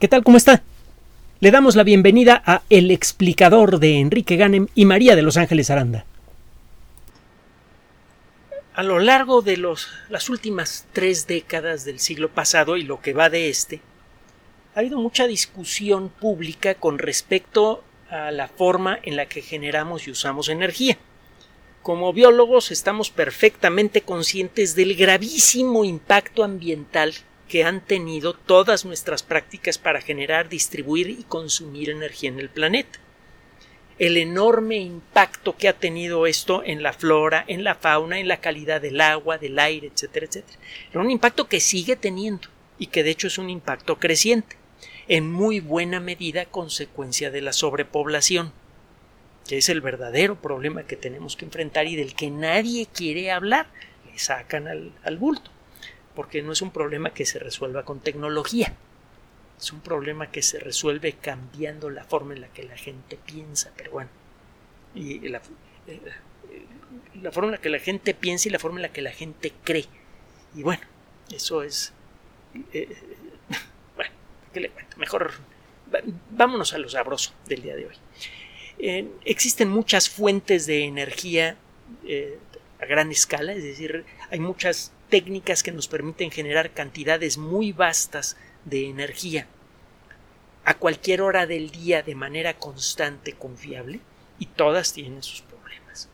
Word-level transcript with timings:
¿Qué 0.00 0.08
tal? 0.08 0.24
¿Cómo 0.24 0.36
está? 0.36 0.62
Le 1.38 1.52
damos 1.52 1.76
la 1.76 1.84
bienvenida 1.84 2.42
a 2.44 2.62
El 2.68 2.90
explicador 2.90 3.78
de 3.78 4.00
Enrique 4.00 4.34
Ganem 4.34 4.66
y 4.74 4.86
María 4.86 5.14
de 5.14 5.22
Los 5.22 5.36
Ángeles 5.36 5.70
Aranda. 5.70 6.04
A 8.74 8.82
lo 8.82 8.98
largo 8.98 9.40
de 9.40 9.56
los, 9.56 9.88
las 10.08 10.28
últimas 10.28 10.86
tres 10.92 11.28
décadas 11.28 11.84
del 11.84 12.00
siglo 12.00 12.28
pasado 12.28 12.76
y 12.76 12.82
lo 12.82 13.00
que 13.00 13.12
va 13.12 13.30
de 13.30 13.48
este, 13.48 13.80
ha 14.74 14.80
habido 14.80 14.98
mucha 14.98 15.28
discusión 15.28 16.08
pública 16.08 16.74
con 16.74 16.98
respecto 16.98 17.84
a 18.10 18.32
la 18.32 18.48
forma 18.48 18.98
en 19.04 19.14
la 19.14 19.26
que 19.26 19.42
generamos 19.42 20.08
y 20.08 20.10
usamos 20.10 20.48
energía. 20.48 20.98
Como 21.82 22.12
biólogos 22.12 22.72
estamos 22.72 23.10
perfectamente 23.10 24.00
conscientes 24.00 24.74
del 24.74 24.96
gravísimo 24.96 25.84
impacto 25.84 26.42
ambiental 26.42 27.14
que 27.48 27.64
han 27.64 27.80
tenido 27.84 28.34
todas 28.34 28.84
nuestras 28.84 29.22
prácticas 29.22 29.78
para 29.78 30.00
generar, 30.00 30.48
distribuir 30.48 31.10
y 31.10 31.24
consumir 31.24 31.90
energía 31.90 32.30
en 32.30 32.40
el 32.40 32.48
planeta. 32.48 32.98
El 33.98 34.16
enorme 34.16 34.78
impacto 34.78 35.56
que 35.56 35.68
ha 35.68 35.74
tenido 35.74 36.26
esto 36.26 36.62
en 36.64 36.82
la 36.82 36.92
flora, 36.92 37.44
en 37.46 37.62
la 37.62 37.76
fauna, 37.76 38.18
en 38.18 38.26
la 38.26 38.40
calidad 38.40 38.80
del 38.80 39.00
agua, 39.00 39.38
del 39.38 39.58
aire, 39.58 39.88
etcétera, 39.92 40.26
etcétera. 40.26 40.58
Es 40.90 40.96
un 40.96 41.10
impacto 41.10 41.46
que 41.46 41.60
sigue 41.60 41.94
teniendo 41.94 42.48
y 42.78 42.88
que 42.88 43.04
de 43.04 43.10
hecho 43.10 43.28
es 43.28 43.38
un 43.38 43.50
impacto 43.50 43.98
creciente, 44.00 44.56
en 45.06 45.30
muy 45.30 45.60
buena 45.60 46.00
medida 46.00 46.46
consecuencia 46.46 47.30
de 47.30 47.42
la 47.42 47.52
sobrepoblación, 47.52 48.52
que 49.46 49.58
es 49.58 49.68
el 49.68 49.80
verdadero 49.80 50.40
problema 50.40 50.84
que 50.84 50.96
tenemos 50.96 51.36
que 51.36 51.44
enfrentar 51.44 51.86
y 51.86 51.94
del 51.94 52.14
que 52.14 52.30
nadie 52.30 52.86
quiere 52.92 53.30
hablar. 53.30 53.68
Le 54.10 54.18
sacan 54.18 54.66
al, 54.66 54.92
al 55.04 55.18
bulto 55.18 55.52
porque 56.14 56.42
no 56.42 56.52
es 56.52 56.62
un 56.62 56.70
problema 56.70 57.10
que 57.10 57.26
se 57.26 57.38
resuelva 57.38 57.84
con 57.84 58.00
tecnología. 58.00 58.74
Es 59.58 59.72
un 59.72 59.80
problema 59.80 60.30
que 60.30 60.42
se 60.42 60.58
resuelve 60.58 61.14
cambiando 61.14 61.90
la 61.90 62.04
forma 62.04 62.34
en 62.34 62.40
la 62.40 62.48
que 62.48 62.64
la 62.64 62.76
gente 62.76 63.18
piensa, 63.24 63.72
pero 63.76 63.92
bueno. 63.92 64.10
Y 64.94 65.28
la, 65.28 65.40
eh, 65.86 66.00
la 67.22 67.32
forma 67.32 67.48
en 67.48 67.52
la 67.52 67.60
que 67.60 67.70
la 67.70 67.78
gente 67.78 68.14
piensa 68.14 68.48
y 68.48 68.52
la 68.52 68.58
forma 68.58 68.78
en 68.78 68.82
la 68.82 68.92
que 68.92 69.02
la 69.02 69.12
gente 69.12 69.52
cree. 69.64 69.86
Y 70.54 70.62
bueno, 70.62 70.82
eso 71.32 71.62
es... 71.62 71.92
Eh, 72.72 72.96
bueno, 73.96 74.12
¿qué 74.52 74.60
le 74.60 74.70
cuento? 74.70 74.96
Mejor 74.98 75.32
vámonos 76.30 76.72
a 76.72 76.78
lo 76.78 76.88
sabroso 76.88 77.32
del 77.46 77.62
día 77.62 77.76
de 77.76 77.86
hoy. 77.86 77.96
Existen 79.24 79.68
muchas 79.68 80.08
fuentes 80.08 80.66
de 80.66 80.84
energía 80.84 81.56
eh, 82.06 82.38
a 82.80 82.86
gran 82.86 83.10
escala, 83.10 83.52
es 83.52 83.62
decir, 83.62 84.04
hay 84.30 84.40
muchas 84.40 84.92
técnicas 85.14 85.62
que 85.62 85.70
nos 85.70 85.86
permiten 85.86 86.32
generar 86.32 86.72
cantidades 86.72 87.38
muy 87.38 87.70
vastas 87.70 88.36
de 88.64 88.88
energía 88.88 89.46
a 90.64 90.74
cualquier 90.74 91.22
hora 91.22 91.46
del 91.46 91.70
día 91.70 92.02
de 92.02 92.16
manera 92.16 92.58
constante, 92.58 93.34
confiable, 93.34 94.00
y 94.40 94.46
todas 94.46 94.92
tienen 94.92 95.22
sus 95.22 95.42
problemas. 95.42 96.08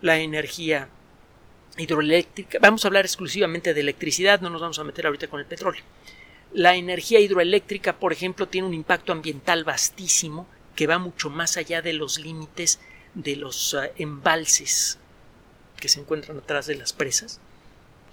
La 0.00 0.20
energía 0.20 0.88
hidroeléctrica, 1.76 2.60
vamos 2.60 2.84
a 2.84 2.88
hablar 2.88 3.04
exclusivamente 3.04 3.74
de 3.74 3.80
electricidad, 3.80 4.40
no 4.40 4.48
nos 4.48 4.60
vamos 4.60 4.78
a 4.78 4.84
meter 4.84 5.06
ahorita 5.06 5.26
con 5.26 5.40
el 5.40 5.46
petróleo. 5.46 5.82
La 6.52 6.76
energía 6.76 7.18
hidroeléctrica, 7.18 7.98
por 7.98 8.12
ejemplo, 8.12 8.46
tiene 8.46 8.68
un 8.68 8.74
impacto 8.74 9.10
ambiental 9.10 9.64
vastísimo 9.64 10.46
que 10.76 10.86
va 10.86 11.00
mucho 11.00 11.30
más 11.30 11.56
allá 11.56 11.82
de 11.82 11.94
los 11.94 12.20
límites 12.20 12.78
de 13.12 13.34
los 13.34 13.74
uh, 13.74 13.88
embalses 13.96 15.00
que 15.80 15.88
se 15.88 15.98
encuentran 15.98 16.38
atrás 16.38 16.68
de 16.68 16.76
las 16.76 16.92
presas 16.92 17.40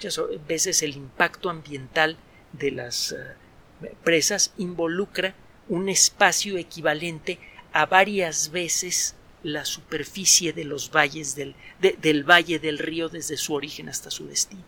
muchas 0.04 0.20
veces 0.48 0.84
el 0.84 0.98
impacto 0.98 1.50
ambiental 1.50 2.18
de 2.52 2.72
las 2.72 3.14
eh, 3.14 3.96
presas 4.04 4.54
involucra 4.58 5.34
un 5.70 5.88
espacio 5.88 6.58
equivalente 6.58 7.40
a 7.72 7.86
varias 7.86 8.52
veces 8.52 9.16
la 9.44 9.64
superficie 9.64 10.52
de 10.52 10.66
los 10.66 10.92
valles 10.92 11.36
del, 11.36 11.56
del 11.80 12.30
valle 12.30 12.60
del 12.60 12.80
río 12.80 13.08
desde 13.08 13.38
su 13.38 13.54
origen 13.54 13.88
hasta 13.88 14.12
su 14.12 14.28
destino. 14.28 14.64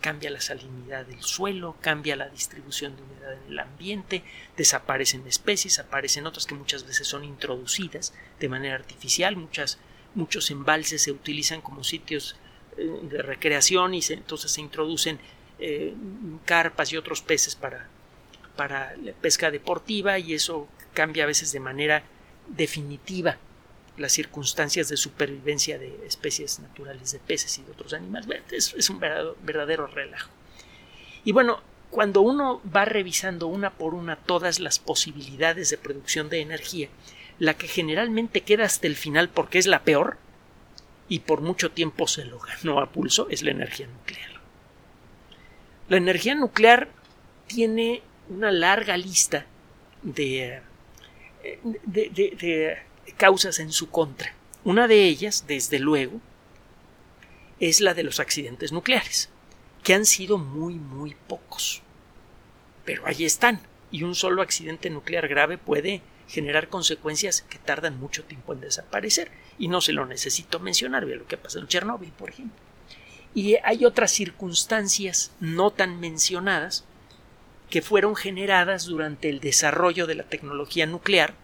Cambia 0.00 0.30
la 0.30 0.40
salinidad 0.40 1.04
del 1.04 1.22
suelo, 1.22 1.76
cambia 1.80 2.14
la 2.14 2.28
distribución 2.28 2.94
de 2.96 3.02
humedad 3.02 3.32
en 3.32 3.52
el 3.52 3.58
ambiente, 3.58 4.22
desaparecen 4.56 5.26
especies, 5.26 5.80
aparecen 5.80 6.26
otras 6.26 6.46
que 6.46 6.54
muchas 6.54 6.86
veces 6.86 7.08
son 7.08 7.24
introducidas 7.24 8.14
de 8.38 8.48
manera 8.48 8.76
artificial, 8.76 9.36
muchas, 9.36 9.78
muchos 10.14 10.50
embalses 10.52 11.02
se 11.02 11.12
utilizan 11.12 11.60
como 11.60 11.82
sitios 11.82 12.36
de 12.84 13.22
recreación 13.22 13.94
y 13.94 14.00
entonces 14.08 14.50
se 14.50 14.60
introducen 14.60 15.18
eh, 15.58 15.94
carpas 16.44 16.92
y 16.92 16.96
otros 16.96 17.20
peces 17.22 17.54
para, 17.54 17.86
para 18.56 18.96
la 18.96 19.12
pesca 19.12 19.50
deportiva 19.50 20.18
y 20.18 20.34
eso 20.34 20.68
cambia 20.94 21.24
a 21.24 21.26
veces 21.26 21.52
de 21.52 21.60
manera 21.60 22.02
definitiva 22.48 23.36
las 23.96 24.12
circunstancias 24.12 24.88
de 24.88 24.96
supervivencia 24.96 25.78
de 25.78 26.06
especies 26.06 26.58
naturales 26.60 27.12
de 27.12 27.18
peces 27.18 27.58
y 27.58 27.62
de 27.62 27.72
otros 27.72 27.92
animales. 27.92 28.42
Es, 28.50 28.74
es 28.74 28.88
un 28.88 28.98
verdadero, 28.98 29.36
verdadero 29.42 29.86
relajo. 29.86 30.30
Y 31.24 31.32
bueno, 31.32 31.60
cuando 31.90 32.22
uno 32.22 32.62
va 32.74 32.84
revisando 32.84 33.46
una 33.46 33.70
por 33.70 33.94
una 33.94 34.16
todas 34.16 34.60
las 34.60 34.78
posibilidades 34.78 35.70
de 35.70 35.76
producción 35.76 36.28
de 36.28 36.40
energía, 36.40 36.88
la 37.38 37.54
que 37.54 37.68
generalmente 37.68 38.42
queda 38.42 38.64
hasta 38.64 38.86
el 38.86 38.96
final 38.96 39.28
porque 39.28 39.58
es 39.58 39.66
la 39.66 39.82
peor, 39.82 40.18
y 41.10 41.18
por 41.18 41.42
mucho 41.42 41.72
tiempo 41.72 42.06
se 42.06 42.24
lo 42.24 42.38
ganó 42.38 42.80
a 42.80 42.90
pulso 42.90 43.28
es 43.28 43.42
la 43.42 43.50
energía 43.50 43.88
nuclear. 43.88 44.30
La 45.88 45.96
energía 45.96 46.36
nuclear 46.36 46.88
tiene 47.48 48.00
una 48.28 48.52
larga 48.52 48.96
lista 48.96 49.44
de, 50.02 50.62
de, 51.84 52.78
causas 53.16 53.58
en 53.58 53.72
su 53.72 53.90
contra. 53.90 54.32
Una 54.62 54.86
de 54.86 55.04
ellas, 55.04 55.46
desde 55.48 55.80
luego, 55.80 56.20
es 57.58 57.80
la 57.80 57.92
de 57.92 58.04
los 58.04 58.20
accidentes 58.20 58.70
nucleares, 58.70 59.30
que 59.82 59.94
han 59.94 60.06
sido 60.06 60.38
muy, 60.38 60.74
muy 60.74 61.16
pocos. 61.26 61.82
Pero 62.84 63.04
ahí 63.04 63.24
están, 63.24 63.60
y 63.90 64.04
un 64.04 64.14
solo 64.14 64.42
accidente 64.42 64.90
nuclear 64.90 65.26
grave 65.26 65.58
puede 65.58 66.02
generar 66.28 66.68
consecuencias 66.68 67.42
que 67.42 67.58
tardan 67.58 67.98
mucho 67.98 68.22
tiempo 68.22 68.52
en 68.52 68.60
desaparecer. 68.60 69.32
Y 69.60 69.68
no 69.68 69.82
se 69.82 69.92
lo 69.92 70.06
necesito 70.06 70.58
mencionar, 70.58 71.04
ve 71.04 71.16
lo 71.16 71.26
que 71.26 71.36
pasó 71.36 71.58
en 71.58 71.68
Chernóbil, 71.68 72.10
por 72.12 72.30
ejemplo. 72.30 72.56
Y 73.34 73.56
hay 73.62 73.84
otras 73.84 74.10
circunstancias 74.10 75.32
no 75.38 75.70
tan 75.70 76.00
mencionadas 76.00 76.84
que 77.68 77.82
fueron 77.82 78.16
generadas 78.16 78.86
durante 78.86 79.28
el 79.28 79.38
desarrollo 79.40 80.06
de 80.06 80.14
la 80.14 80.24
tecnología 80.24 80.86
nuclear 80.86 81.34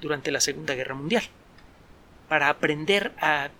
durante 0.00 0.32
la 0.32 0.40
Segunda 0.40 0.74
Guerra 0.74 0.94
Mundial. 0.94 1.24
Para 2.28 2.48
aprender 2.48 3.12
a, 3.20 3.50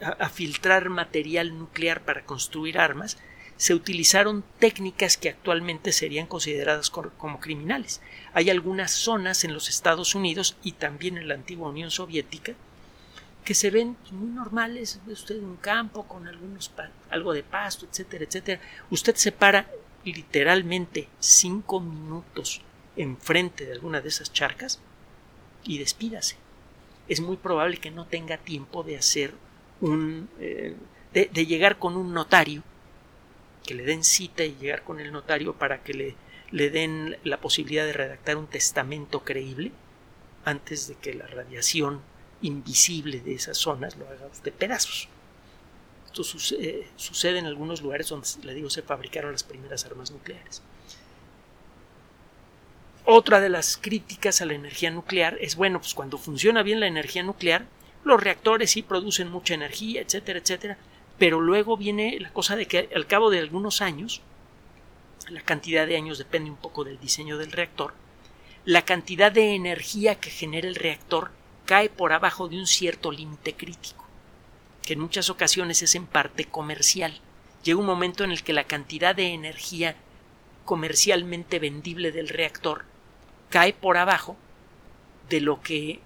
a, 0.00 0.28
filtrar 0.28 0.90
material 0.90 1.58
nuclear 1.58 2.02
para 2.02 2.26
construir 2.26 2.78
armas, 2.78 3.16
se 3.56 3.74
utilizaron 3.74 4.44
técnicas 4.58 5.16
que 5.16 5.30
actualmente 5.30 5.92
serían 5.92 6.26
consideradas 6.26 6.90
como 6.90 7.40
criminales. 7.40 8.02
Hay 8.34 8.50
algunas 8.50 8.92
zonas 8.92 9.44
en 9.44 9.54
los 9.54 9.70
Estados 9.70 10.14
Unidos 10.14 10.56
y 10.62 10.72
también 10.72 11.16
en 11.16 11.26
la 11.26 11.34
antigua 11.34 11.70
Unión 11.70 11.90
Soviética 11.90 12.54
que 13.48 13.54
se 13.54 13.70
ven 13.70 13.96
muy 14.10 14.28
normales, 14.28 15.00
usted 15.06 15.42
un 15.42 15.56
campo 15.56 16.06
con 16.06 16.28
algunos 16.28 16.70
algo 17.08 17.32
de 17.32 17.42
pasto, 17.42 17.86
etcétera, 17.86 18.26
etcétera. 18.26 18.60
Usted 18.90 19.14
se 19.14 19.32
para 19.32 19.70
literalmente 20.04 21.08
cinco 21.18 21.80
minutos 21.80 22.60
enfrente 22.94 23.64
de 23.64 23.72
alguna 23.72 24.02
de 24.02 24.10
esas 24.10 24.34
charcas 24.34 24.80
y 25.64 25.78
despídase. 25.78 26.36
Es 27.08 27.22
muy 27.22 27.38
probable 27.38 27.78
que 27.78 27.90
no 27.90 28.04
tenga 28.04 28.36
tiempo 28.36 28.82
de 28.82 28.98
hacer 28.98 29.32
un 29.80 30.28
eh, 30.40 30.76
de 31.14 31.46
llegar 31.46 31.78
con 31.78 31.96
un 31.96 32.12
notario 32.12 32.62
que 33.64 33.72
le 33.72 33.84
den 33.84 34.04
cita 34.04 34.44
y 34.44 34.56
llegar 34.56 34.82
con 34.84 35.00
el 35.00 35.10
notario 35.10 35.54
para 35.54 35.82
que 35.82 35.94
le, 35.94 36.16
le 36.50 36.68
den 36.68 37.16
la 37.24 37.40
posibilidad 37.40 37.86
de 37.86 37.94
redactar 37.94 38.36
un 38.36 38.46
testamento 38.46 39.24
creíble 39.24 39.72
antes 40.44 40.86
de 40.86 40.96
que 40.96 41.14
la 41.14 41.26
radiación 41.26 42.02
invisible 42.42 43.20
de 43.20 43.34
esas 43.34 43.56
zonas 43.58 43.96
lo 43.96 44.06
haga 44.06 44.28
de 44.42 44.52
pedazos. 44.52 45.08
Esto 46.06 46.24
sucede, 46.24 46.86
sucede 46.96 47.38
en 47.38 47.46
algunos 47.46 47.82
lugares 47.82 48.08
donde, 48.08 48.28
le 48.42 48.54
digo, 48.54 48.70
se 48.70 48.82
fabricaron 48.82 49.32
las 49.32 49.44
primeras 49.44 49.84
armas 49.84 50.10
nucleares. 50.10 50.62
Otra 53.04 53.40
de 53.40 53.48
las 53.48 53.76
críticas 53.76 54.40
a 54.40 54.46
la 54.46 54.54
energía 54.54 54.90
nuclear 54.90 55.38
es, 55.40 55.56
bueno, 55.56 55.80
pues 55.80 55.94
cuando 55.94 56.18
funciona 56.18 56.62
bien 56.62 56.80
la 56.80 56.86
energía 56.86 57.22
nuclear, 57.22 57.66
los 58.04 58.22
reactores 58.22 58.70
sí 58.70 58.82
producen 58.82 59.30
mucha 59.30 59.54
energía, 59.54 60.02
etcétera, 60.02 60.38
etcétera, 60.38 60.78
pero 61.18 61.40
luego 61.40 61.76
viene 61.76 62.18
la 62.20 62.30
cosa 62.32 62.54
de 62.54 62.66
que 62.66 62.88
al 62.94 63.06
cabo 63.06 63.30
de 63.30 63.38
algunos 63.38 63.80
años, 63.80 64.22
la 65.28 65.42
cantidad 65.42 65.86
de 65.86 65.96
años 65.96 66.18
depende 66.18 66.50
un 66.50 66.56
poco 66.56 66.84
del 66.84 67.00
diseño 67.00 67.38
del 67.38 67.52
reactor, 67.52 67.94
la 68.64 68.82
cantidad 68.82 69.32
de 69.32 69.54
energía 69.54 70.16
que 70.16 70.30
genera 70.30 70.68
el 70.68 70.74
reactor 70.74 71.30
cae 71.68 71.90
por 71.90 72.14
abajo 72.14 72.48
de 72.48 72.56
un 72.56 72.66
cierto 72.66 73.12
límite 73.12 73.54
crítico, 73.54 74.02
que 74.82 74.94
en 74.94 75.00
muchas 75.00 75.28
ocasiones 75.28 75.82
es 75.82 75.94
en 75.94 76.06
parte 76.06 76.46
comercial. 76.46 77.20
Llega 77.62 77.78
un 77.78 77.84
momento 77.84 78.24
en 78.24 78.30
el 78.30 78.42
que 78.42 78.54
la 78.54 78.64
cantidad 78.64 79.14
de 79.14 79.34
energía 79.34 79.94
comercialmente 80.64 81.58
vendible 81.58 82.10
del 82.10 82.30
reactor 82.30 82.86
cae 83.50 83.74
por 83.74 83.98
abajo 83.98 84.34
de 85.28 85.42
lo 85.42 85.60
que 85.60 86.00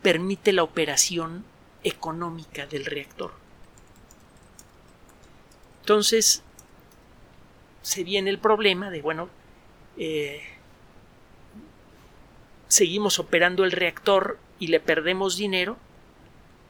permite 0.00 0.54
la 0.54 0.62
operación 0.62 1.44
económica 1.84 2.64
del 2.64 2.86
reactor. 2.86 3.34
Entonces, 5.80 6.42
se 7.82 8.04
viene 8.04 8.30
el 8.30 8.38
problema 8.38 8.88
de, 8.88 9.02
bueno, 9.02 9.28
eh, 9.98 10.42
seguimos 12.68 13.18
operando 13.18 13.64
el 13.64 13.72
reactor 13.72 14.38
y 14.62 14.68
le 14.68 14.78
perdemos 14.78 15.36
dinero, 15.36 15.76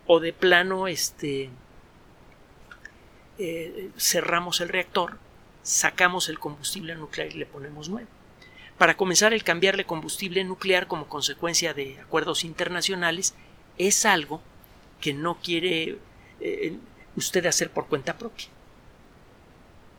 o 0.07 0.19
de 0.19 0.33
plano, 0.33 0.89
este, 0.89 1.51
eh, 3.37 3.91
cerramos 3.99 4.63
el 4.63 4.71
reactor, 4.71 5.19
sacamos 5.63 6.31
el 6.31 6.39
combustible 6.39 6.95
nuclear 6.95 7.29
y 7.31 7.35
le 7.35 7.45
ponemos 7.45 7.91
nuevo. 7.91 8.09
Para 8.79 8.97
comenzar, 8.97 9.35
el 9.35 9.45
cambiarle 9.45 9.85
combustible 9.85 10.43
nuclear 10.43 10.87
como 10.87 11.07
consecuencia 11.07 11.75
de 11.75 12.01
acuerdos 12.01 12.45
internacionales 12.45 13.35
es 13.77 14.07
algo 14.07 14.41
que 14.99 15.13
no 15.13 15.39
quiere 15.43 15.99
eh, 16.41 16.79
usted 17.15 17.45
hacer 17.45 17.69
por 17.69 17.89
cuenta 17.89 18.17
propia. 18.17 18.47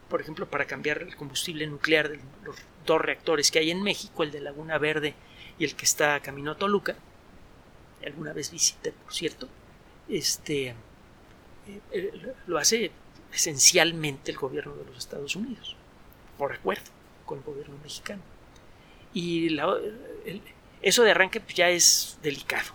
Por 0.10 0.20
ejemplo, 0.20 0.48
para 0.48 0.66
cambiar 0.66 1.04
el 1.04 1.16
combustible 1.16 1.68
nuclear 1.68 2.10
de 2.10 2.20
los 2.44 2.56
dos 2.88 3.00
reactores 3.00 3.52
que 3.52 3.60
hay 3.60 3.70
en 3.70 3.84
México, 3.84 4.24
el 4.24 4.32
de 4.32 4.42
Laguna 4.42 4.80
Verde 4.80 5.14
y 5.60 5.66
el 5.66 5.76
que 5.76 5.86
está 5.86 6.20
camino 6.22 6.54
a 6.54 6.58
Toluca, 6.58 6.96
alguna 8.06 8.34
vez 8.34 8.52
visité, 8.52 8.92
por 8.92 9.14
cierto, 9.14 9.48
este 10.10 10.68
eh, 11.68 11.80
eh, 11.92 12.34
lo 12.48 12.58
hace 12.58 12.92
esencialmente 13.32 14.32
el 14.32 14.38
gobierno 14.38 14.76
de 14.76 14.86
los 14.86 14.98
Estados 14.98 15.36
Unidos, 15.36 15.76
por 16.38 16.54
acuerdo 16.54 16.92
con 17.26 17.40
el 17.40 17.44
gobierno 17.44 17.76
mexicano. 17.82 18.22
Y 19.14 19.58
eso 20.82 21.04
de 21.04 21.12
arranque 21.12 21.40
pues, 21.40 21.56
ya 21.56 21.70
es 21.70 22.18
delicado. 22.22 22.72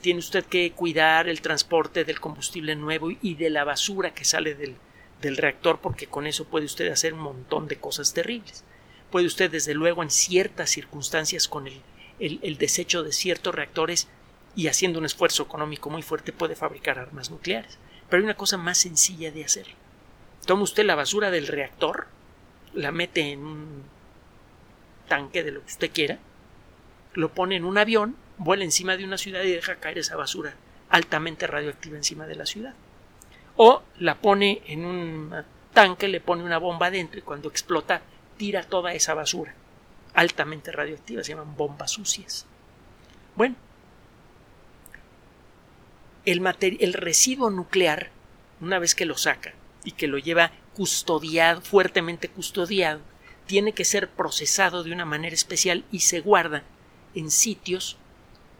Tiene 0.00 0.18
usted 0.18 0.44
que 0.44 0.72
cuidar 0.72 1.28
el 1.28 1.42
transporte 1.42 2.04
del 2.04 2.20
combustible 2.20 2.74
nuevo 2.74 3.10
y 3.10 3.34
de 3.34 3.50
la 3.50 3.64
basura 3.64 4.14
que 4.14 4.24
sale 4.24 4.54
del, 4.54 4.76
del 5.20 5.36
reactor 5.36 5.80
porque 5.80 6.06
con 6.06 6.26
eso 6.26 6.46
puede 6.46 6.64
usted 6.64 6.90
hacer 6.90 7.12
un 7.12 7.20
montón 7.20 7.68
de 7.68 7.76
cosas 7.76 8.14
terribles. 8.14 8.64
Puede 9.10 9.26
usted 9.26 9.50
desde 9.50 9.74
luego 9.74 10.02
en 10.02 10.10
ciertas 10.10 10.70
circunstancias 10.70 11.48
con 11.48 11.66
el, 11.66 11.82
el, 12.18 12.58
desecho 12.58 13.02
de 13.02 13.12
ciertos 13.12 13.54
reactores 13.54 14.08
y 14.56 14.66
haciendo 14.68 14.98
un 14.98 15.04
esfuerzo 15.04 15.44
económico 15.44 15.90
muy 15.90 16.02
fuerte 16.02 16.32
puede 16.32 16.56
fabricar 16.56 16.98
armas 16.98 17.30
nucleares. 17.30 17.78
Pero 18.08 18.20
hay 18.20 18.24
una 18.24 18.36
cosa 18.36 18.56
más 18.56 18.78
sencilla 18.78 19.30
de 19.30 19.44
hacer. 19.44 19.66
Toma 20.46 20.62
usted 20.62 20.84
la 20.84 20.94
basura 20.94 21.30
del 21.30 21.46
reactor, 21.46 22.06
la 22.74 22.90
mete 22.90 23.32
en 23.32 23.40
un 23.44 23.82
tanque 25.06 25.42
de 25.42 25.52
lo 25.52 25.60
que 25.60 25.72
usted 25.72 25.90
quiera, 25.92 26.18
lo 27.14 27.30
pone 27.32 27.56
en 27.56 27.64
un 27.64 27.78
avión, 27.78 28.16
vuela 28.38 28.64
encima 28.64 28.96
de 28.96 29.04
una 29.04 29.18
ciudad 29.18 29.42
y 29.42 29.50
deja 29.50 29.76
caer 29.76 29.98
esa 29.98 30.16
basura 30.16 30.54
altamente 30.90 31.46
radioactiva 31.46 31.96
encima 31.96 32.26
de 32.26 32.36
la 32.36 32.46
ciudad. 32.46 32.74
O 33.56 33.82
la 33.98 34.16
pone 34.16 34.62
en 34.66 34.84
un 34.84 35.34
tanque, 35.74 36.08
le 36.08 36.20
pone 36.20 36.44
una 36.44 36.58
bomba 36.58 36.90
dentro 36.90 37.18
y 37.18 37.22
cuando 37.22 37.48
explota 37.48 38.00
tira 38.36 38.62
toda 38.62 38.94
esa 38.94 39.14
basura 39.14 39.54
altamente 40.18 40.72
radioactiva, 40.72 41.22
se 41.22 41.30
llaman 41.30 41.56
bombas 41.56 41.92
sucias. 41.92 42.44
Bueno, 43.36 43.54
el, 46.24 46.42
el 46.80 46.92
residuo 46.92 47.50
nuclear, 47.50 48.10
una 48.60 48.80
vez 48.80 48.96
que 48.96 49.06
lo 49.06 49.16
saca 49.16 49.54
y 49.84 49.92
que 49.92 50.08
lo 50.08 50.18
lleva 50.18 50.50
custodiado, 50.74 51.60
fuertemente 51.60 52.28
custodiado, 52.28 53.00
tiene 53.46 53.72
que 53.72 53.84
ser 53.84 54.10
procesado 54.10 54.82
de 54.82 54.92
una 54.92 55.04
manera 55.04 55.34
especial 55.34 55.84
y 55.92 56.00
se 56.00 56.20
guarda 56.20 56.64
en 57.14 57.30
sitios 57.30 57.96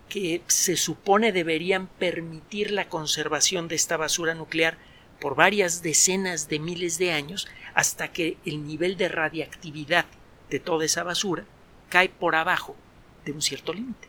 que 0.08 0.42
se 0.46 0.76
supone 0.76 1.32
deberían 1.32 1.88
permitir 1.88 2.70
la 2.70 2.88
conservación 2.88 3.66
de 3.66 3.74
esta 3.74 3.96
basura 3.96 4.34
nuclear 4.34 4.78
por 5.20 5.34
varias 5.34 5.82
decenas 5.82 6.48
de 6.48 6.60
miles 6.60 6.98
de 6.98 7.10
años 7.10 7.48
hasta 7.74 8.12
que 8.12 8.38
el 8.46 8.64
nivel 8.64 8.96
de 8.96 9.08
radiactividad 9.08 10.06
de 10.50 10.60
toda 10.60 10.84
esa 10.84 11.02
basura 11.02 11.44
cae 11.88 12.08
por 12.08 12.34
abajo 12.34 12.76
de 13.24 13.32
un 13.32 13.42
cierto 13.42 13.72
límite. 13.72 14.08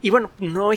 Y 0.00 0.10
bueno, 0.10 0.30
no 0.38 0.70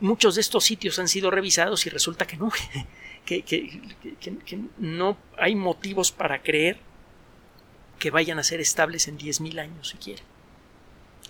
muchos 0.00 0.34
de 0.34 0.40
estos 0.40 0.64
sitios 0.64 0.98
han 0.98 1.08
sido 1.08 1.30
revisados 1.30 1.86
y 1.86 1.90
resulta 1.90 2.26
que 2.26 2.36
no, 2.36 2.50
que, 3.24 4.64
no 4.78 5.16
hay 5.38 5.54
motivos 5.54 6.10
para 6.10 6.42
creer 6.42 6.78
que 7.98 8.10
vayan 8.10 8.38
a 8.38 8.44
ser 8.44 8.60
estables 8.60 9.06
en 9.08 9.18
10.000 9.18 9.60
años 9.60 9.88
siquiera. 9.88 10.22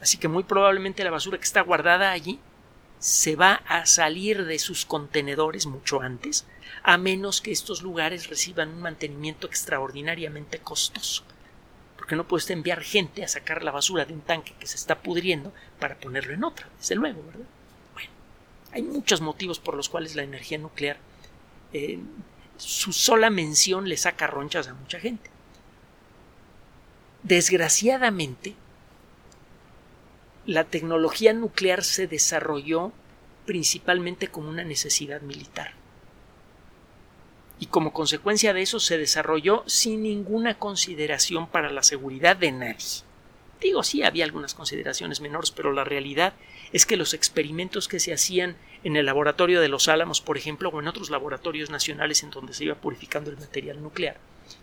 Así 0.00 0.16
que 0.16 0.28
muy 0.28 0.44
probablemente 0.44 1.04
la 1.04 1.10
basura 1.10 1.37
que 1.37 1.44
está 1.44 1.60
guardada 1.60 2.12
allí 2.12 2.38
se 3.00 3.35
va 3.35 3.55
a 3.67 3.87
salir 3.87 4.44
de 4.44 4.58
sus 4.58 4.85
contenedores 4.85 5.67
mucho 5.67 6.00
antes, 6.02 6.47
a 6.82 6.99
menos 6.99 7.41
que 7.41 7.50
estos 7.50 7.82
lugares 7.82 8.29
reciban 8.29 8.69
un 8.69 8.82
mantenimiento 8.82 9.47
extraordinariamente 9.47 10.58
costoso. 10.58 11.25
Porque 11.97 12.14
no 12.14 12.29
puede 12.29 12.52
enviar 12.52 12.82
gente 12.82 13.25
a 13.25 13.29
sacar 13.29 13.64
la 13.64 13.73
basura 13.73 14.05
de 14.05 14.12
un 14.12 14.20
tanque 14.20 14.55
que 14.61 14.67
se 14.67 14.76
está 14.76 15.00
pudriendo 15.00 15.52
para 15.79 15.99
ponerlo 15.99 16.35
en 16.35 16.44
otra, 16.44 16.69
desde 16.79 16.94
luego, 16.94 17.23
¿verdad? 17.25 17.47
Bueno, 17.94 18.11
hay 18.73 18.82
muchos 18.82 19.20
motivos 19.20 19.58
por 19.58 19.75
los 19.75 19.88
cuales 19.88 20.14
la 20.14 20.23
energía 20.23 20.58
nuclear 20.58 20.99
eh, 21.73 21.99
su 22.56 22.93
sola 22.93 23.31
mención 23.31 23.88
le 23.88 23.97
saca 23.97 24.26
ronchas 24.26 24.69
a 24.69 24.75
mucha 24.75 25.00
gente. 25.00 25.31
Desgraciadamente, 27.23 28.55
la 30.50 30.64
tecnología 30.64 31.32
nuclear 31.32 31.85
se 31.85 32.08
desarrolló 32.08 32.91
principalmente 33.47 34.26
como 34.26 34.49
una 34.49 34.64
necesidad 34.64 35.20
militar. 35.20 35.75
Y 37.61 37.67
como 37.67 37.93
consecuencia 37.93 38.52
de 38.52 38.62
eso 38.62 38.81
se 38.81 38.99
desarrolló 38.99 39.62
sin 39.69 40.02
ninguna 40.02 40.58
consideración 40.58 41.47
para 41.47 41.70
la 41.70 41.85
seguridad 41.85 42.35
de 42.35 42.50
nadie. 42.50 43.05
Digo, 43.61 43.85
sí, 43.85 44.02
había 44.02 44.25
algunas 44.25 44.55
consideraciones 44.55 45.20
menores, 45.20 45.52
pero 45.52 45.73
la 45.73 45.85
realidad 45.85 46.32
es 46.73 46.85
que 46.85 46.97
los 46.97 47.14
experimentos 47.14 47.87
que 47.87 48.00
se 48.00 48.12
hacían 48.12 48.56
en 48.82 48.97
el 48.97 49.06
laboratorio 49.06 49.61
de 49.61 49.69
Los 49.69 49.87
Álamos, 49.87 50.20
por 50.20 50.37
ejemplo, 50.37 50.70
o 50.70 50.81
en 50.81 50.88
otros 50.88 51.11
laboratorios 51.11 51.70
nacionales 51.70 52.25
en 52.25 52.32
donde 52.32 52.55
se 52.55 52.64
iba 52.64 52.75
purificando 52.75 53.31
el 53.31 53.38
material 53.38 53.81
nuclear 53.81 54.17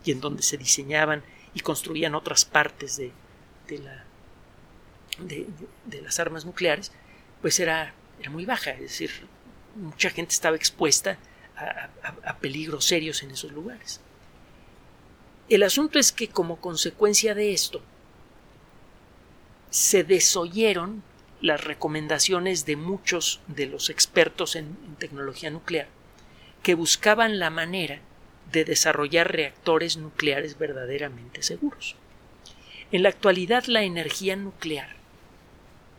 y 0.04 0.12
en 0.12 0.19
donde 0.19 0.44
se 0.44 0.57
diseñaban 0.57 1.24
y 1.54 1.62
construían 1.62 2.13
otras 2.13 2.44
partes 2.44 2.98
de, 2.98 3.13
de, 3.70 3.77
la, 3.77 4.03
de, 5.19 5.47
las 6.01 6.19
armas 6.19 6.45
nucleares, 6.45 6.91
pues 7.41 7.59
era, 7.59 7.93
era, 8.19 8.29
muy 8.29 8.45
baja, 8.45 8.71
es 8.71 8.81
decir, 8.81 9.12
mucha 9.75 10.09
gente 10.09 10.33
estaba 10.33 10.55
expuesta 10.55 11.17
a 11.55 12.38
peligros 12.38 12.86
serios 12.86 13.24
en 13.24 13.31
esos 13.31 13.51
lugares. 13.51 14.00
El 15.50 15.63
asunto 15.63 15.97
es 15.97 16.12
que 16.12 16.27
como 16.27 16.57
consecuencia 16.57 17.33
de 17.33 17.53
esto, 17.53 17.81
se 19.69 20.03
desoyeron 20.03 21.03
las 21.39 21.63
recomendaciones 21.63 22.65
de 22.65 22.75
muchos 22.75 23.39
de 23.47 23.67
los 23.67 23.89
expertos 23.89 24.55
en, 24.55 24.75
tecnología 24.97 25.50
nuclear 25.50 25.88
que 26.63 26.74
buscaban 26.74 27.39
la 27.39 27.50
manera 27.50 28.00
de 28.51 28.65
desarrollar 28.65 29.31
reactores 29.31 29.95
nucleares 29.97 30.57
verdaderamente 30.57 31.43
seguros. 31.43 31.95
En 32.91 33.03
la 33.03 33.09
actualidad 33.09 33.65
la 33.65 33.83
energía 33.83 34.36
nuclear 34.36 34.97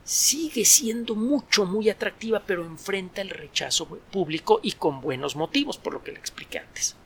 sigue 0.08 0.64
siendo 0.64 1.14
mucho, 1.14 1.66
muy 1.66 1.90
atractiva, 1.90 2.42
pero 2.46 2.64
enfrenta 2.64 3.20
el 3.20 3.28
rechazo 3.28 3.84
público 3.86 4.58
y 4.62 4.72
con 4.72 5.02
buenos 5.02 5.36
motivos, 5.36 5.76
por 5.76 5.92
lo 5.92 6.02
que 6.02 6.12
le 6.12 6.18
expliqué 6.18 6.60
antes. 6.60 6.96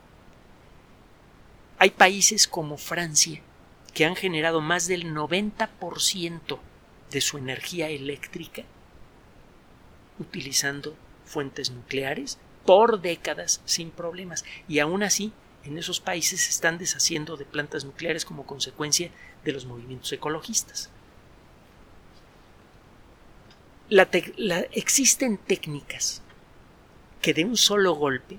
Hay 1.78 1.90
países 1.90 2.46
como 2.46 2.76
Francia 2.76 3.42
que 3.92 4.04
han 4.04 4.14
generado 4.14 4.60
más 4.60 4.86
del 4.86 5.12
90% 5.12 6.60
de 7.10 7.20
su 7.20 7.38
energía 7.38 7.88
eléctrica 7.88 8.62
utilizando 10.20 10.94
fuentes 11.24 11.72
nucleares 11.72 12.38
por 12.64 13.00
décadas 13.00 13.62
sin 13.64 13.90
problemas 13.90 14.44
y 14.68 14.78
aún 14.78 15.02
así 15.02 15.32
en 15.64 15.76
esos 15.76 15.98
países 15.98 16.42
se 16.42 16.50
están 16.50 16.78
deshaciendo 16.78 17.36
de 17.36 17.46
plantas 17.46 17.84
nucleares 17.84 18.24
como 18.24 18.46
consecuencia 18.46 19.10
de 19.44 19.50
los 19.50 19.66
movimientos 19.66 20.12
ecologistas. 20.12 20.91
Existen 24.72 25.36
técnicas 25.36 26.22
que 27.20 27.34
de 27.34 27.44
un 27.44 27.56
solo 27.56 27.94
golpe 27.94 28.38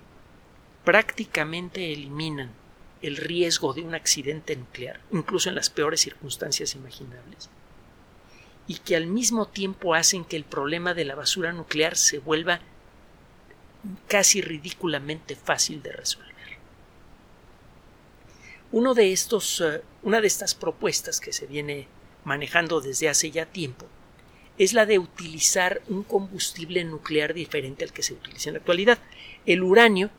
prácticamente 0.83 1.93
eliminan 1.93 2.51
el 3.01 3.17
riesgo 3.17 3.73
de 3.73 3.81
un 3.81 3.93
accidente 3.93 4.55
nuclear, 4.55 4.99
incluso 5.11 5.49
en 5.49 5.55
las 5.55 5.69
peores 5.69 6.01
circunstancias 6.01 6.73
imaginables, 6.75 7.49
y 8.67 8.75
que 8.79 8.95
al 8.95 9.07
mismo 9.07 9.47
tiempo 9.47 9.93
hacen 9.93 10.25
que 10.25 10.37
el 10.37 10.45
problema 10.45 10.93
de 10.93 11.05
la 11.05 11.15
basura 11.15 11.51
nuclear 11.51 11.97
se 11.97 12.19
vuelva 12.19 12.59
casi 14.07 14.41
ridículamente 14.41 15.35
fácil 15.35 15.83
de 15.83 15.91
resolver. 15.91 16.33
Uno 18.71 18.93
de 18.93 19.11
estos, 19.11 19.61
eh, 19.61 19.83
una 20.01 20.21
de 20.21 20.27
estas 20.27 20.55
propuestas 20.55 21.19
que 21.19 21.33
se 21.33 21.45
viene 21.45 21.87
manejando 22.23 22.81
desde 22.81 23.09
hace 23.09 23.29
ya 23.29 23.45
tiempo 23.45 23.85
es 24.57 24.73
la 24.73 24.85
de 24.85 24.99
utilizar 24.99 25.81
un 25.89 26.03
combustible 26.03 26.83
nuclear 26.83 27.33
diferente 27.33 27.83
al 27.83 27.93
que 27.93 28.03
se 28.03 28.13
utiliza 28.13 28.49
en 28.49 28.53
la 28.53 28.59
actualidad. 28.59 28.99
El 29.45 29.63
uranio 29.63 30.09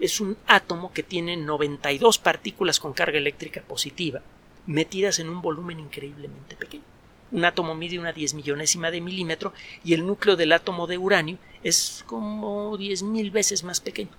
es 0.00 0.20
un 0.20 0.36
átomo 0.46 0.92
que 0.92 1.02
tiene 1.02 1.36
92 1.36 2.18
partículas 2.18 2.80
con 2.80 2.92
carga 2.92 3.18
eléctrica 3.18 3.62
positiva 3.62 4.22
metidas 4.66 5.18
en 5.18 5.28
un 5.28 5.40
volumen 5.40 5.80
increíblemente 5.80 6.56
pequeño. 6.56 6.82
Un 7.32 7.44
átomo 7.44 7.74
mide 7.74 7.98
una 7.98 8.12
diez 8.12 8.34
millonésima 8.34 8.90
de 8.90 9.00
milímetro 9.00 9.52
y 9.84 9.94
el 9.94 10.06
núcleo 10.06 10.36
del 10.36 10.52
átomo 10.52 10.86
de 10.86 10.98
uranio 10.98 11.38
es 11.62 12.04
como 12.06 12.76
diez 12.76 13.02
mil 13.02 13.30
veces 13.30 13.64
más 13.64 13.80
pequeño. 13.80 14.10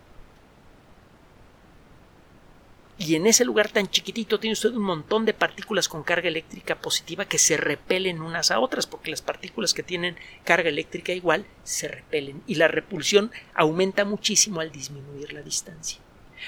Y 3.00 3.14
en 3.16 3.28
ese 3.28 3.46
lugar 3.46 3.70
tan 3.70 3.88
chiquitito 3.88 4.40
tiene 4.40 4.54
usted 4.54 4.72
un 4.72 4.82
montón 4.82 5.26
de 5.26 5.34
partículas 5.34 5.88
con 5.88 6.02
carga 6.02 6.30
eléctrica 6.30 6.82
positiva 6.82 7.26
que 7.26 7.38
se 7.38 7.56
repelen 7.56 8.22
unas 8.22 8.50
a 8.50 8.60
otras, 8.60 8.88
porque 8.88 9.12
las 9.12 9.22
partículas 9.22 9.76
que 9.76 9.84
tienen 9.84 10.18
carga 10.44 10.70
eléctrica 10.70 11.14
igual 11.14 11.46
se 11.64 11.88
repelen 11.88 12.42
y 12.48 12.56
la 12.56 12.68
repulsión 12.68 13.32
aumenta 13.54 14.04
muchísimo 14.04 14.62
al 14.62 14.72
disminuir 14.72 15.32
la 15.32 15.44
distancia. 15.44 16.00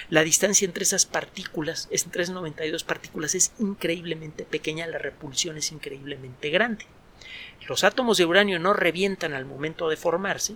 La 0.09 0.23
distancia 0.23 0.65
entre 0.65 0.83
esas 0.83 1.05
partículas, 1.05 1.87
entre 1.91 2.23
esas 2.23 2.33
92 2.33 2.83
partículas, 2.83 3.35
es 3.35 3.53
increíblemente 3.59 4.43
pequeña, 4.43 4.87
la 4.87 4.97
repulsión 4.97 5.57
es 5.57 5.71
increíblemente 5.71 6.49
grande. 6.49 6.85
Los 7.67 7.83
átomos 7.83 8.17
de 8.17 8.25
uranio 8.25 8.57
no 8.59 8.73
revientan 8.73 9.33
al 9.33 9.45
momento 9.45 9.89
de 9.89 9.97
formarse, 9.97 10.55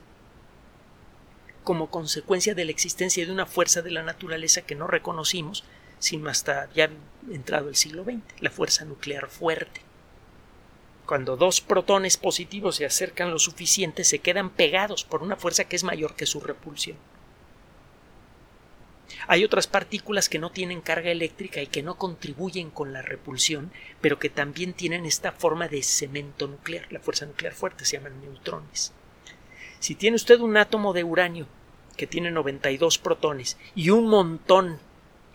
como 1.63 1.89
consecuencia 1.89 2.55
de 2.55 2.65
la 2.65 2.71
existencia 2.71 3.25
de 3.25 3.31
una 3.31 3.45
fuerza 3.45 3.81
de 3.81 3.91
la 3.91 4.03
naturaleza 4.03 4.63
que 4.63 4.75
no 4.75 4.87
reconocimos, 4.87 5.63
sino 6.03 6.29
hasta 6.29 6.69
ya 6.73 6.89
entrado 7.31 7.69
el 7.69 7.77
siglo 7.77 8.03
XX, 8.03 8.41
la 8.41 8.49
fuerza 8.49 8.83
nuclear 8.83 9.29
fuerte. 9.29 9.79
Cuando 11.05 11.37
dos 11.37 11.61
protones 11.61 12.17
positivos 12.17 12.75
se 12.75 12.85
acercan 12.85 13.31
lo 13.31 13.39
suficiente, 13.39 14.03
se 14.03 14.19
quedan 14.19 14.49
pegados 14.49 15.05
por 15.05 15.23
una 15.23 15.37
fuerza 15.37 15.63
que 15.63 15.77
es 15.77 15.85
mayor 15.85 16.15
que 16.15 16.25
su 16.25 16.41
repulsión. 16.41 16.97
Hay 19.27 19.45
otras 19.45 19.67
partículas 19.67 20.27
que 20.27 20.39
no 20.39 20.51
tienen 20.51 20.81
carga 20.81 21.09
eléctrica 21.09 21.61
y 21.61 21.67
que 21.67 21.83
no 21.83 21.95
contribuyen 21.95 22.69
con 22.69 22.91
la 22.91 23.01
repulsión, 23.01 23.71
pero 24.01 24.19
que 24.19 24.29
también 24.29 24.73
tienen 24.73 25.05
esta 25.05 25.31
forma 25.31 25.69
de 25.69 25.83
cemento 25.83 26.47
nuclear. 26.47 26.91
La 26.91 26.99
fuerza 26.99 27.25
nuclear 27.25 27.53
fuerte 27.53 27.85
se 27.85 27.95
llaman 27.95 28.19
neutrones. 28.19 28.91
Si 29.79 29.95
tiene 29.95 30.17
usted 30.17 30.41
un 30.41 30.57
átomo 30.57 30.91
de 30.91 31.05
uranio 31.05 31.47
que 31.95 32.07
tiene 32.07 32.29
92 32.29 32.97
protones 32.97 33.57
y 33.73 33.89
un 33.89 34.07
montón 34.07 34.79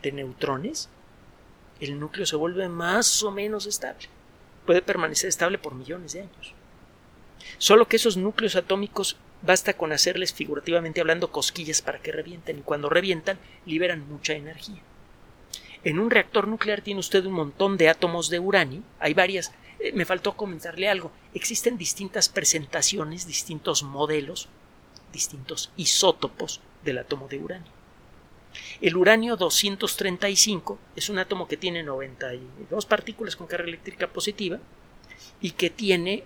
de 0.03 0.13
neutrones, 0.13 0.89
el 1.81 1.99
núcleo 1.99 2.27
se 2.27 2.37
vuelve 2.37 2.69
más 2.69 3.23
o 3.23 3.31
menos 3.31 3.67
estable. 3.67 4.09
Puede 4.67 4.83
permanecer 4.83 5.29
estable 5.29 5.59
por 5.59 5.75
millones 5.75 6.13
de 6.13 6.23
años. 6.23 6.55
Solo 7.59 7.87
que 7.87 7.97
esos 7.97 8.17
núcleos 8.17 8.57
atómicos 8.57 9.17
basta 9.43 9.75
con 9.75 9.93
hacerles 9.93 10.33
figurativamente 10.33 11.01
hablando 11.01 11.31
cosquillas 11.31 11.83
para 11.83 12.01
que 12.01 12.13
revienten 12.13 12.59
y 12.59 12.63
cuando 12.63 12.89
revientan 12.89 13.39
liberan 13.67 14.09
mucha 14.09 14.35
energía. 14.35 14.83
En 15.85 16.01
un 16.01 16.11
reactor 16.11 16.49
nuclear 16.49 16.81
tiene 16.81 17.01
usted 17.01 17.25
un 17.25 17.35
montón 17.35 17.77
de 17.77 17.89
átomos 17.89 18.29
de 18.31 18.41
uranio, 18.41 18.83
hay 18.99 19.15
varias, 19.15 19.53
eh, 19.79 19.93
me 19.93 20.05
faltó 20.05 20.37
comentarle 20.37 20.89
algo, 20.89 21.13
existen 21.35 21.79
distintas 21.79 22.29
presentaciones, 22.29 23.27
distintos 23.27 23.85
modelos, 23.85 24.49
distintos 25.13 25.71
isótopos 25.77 26.61
del 26.85 26.99
átomo 26.99 27.29
de 27.29 27.39
uranio. 27.39 27.78
El 28.81 28.97
uranio 28.97 29.37
235 29.37 30.79
es 30.97 31.09
un 31.09 31.19
átomo 31.19 31.49
que 31.49 31.57
tiene 31.57 31.83
92 31.83 32.87
partículas 32.87 33.37
con 33.37 33.47
carga 33.47 33.69
eléctrica 33.69 34.09
positiva 34.09 34.59
y 35.41 35.53
que 35.53 35.71
tiene 35.71 36.25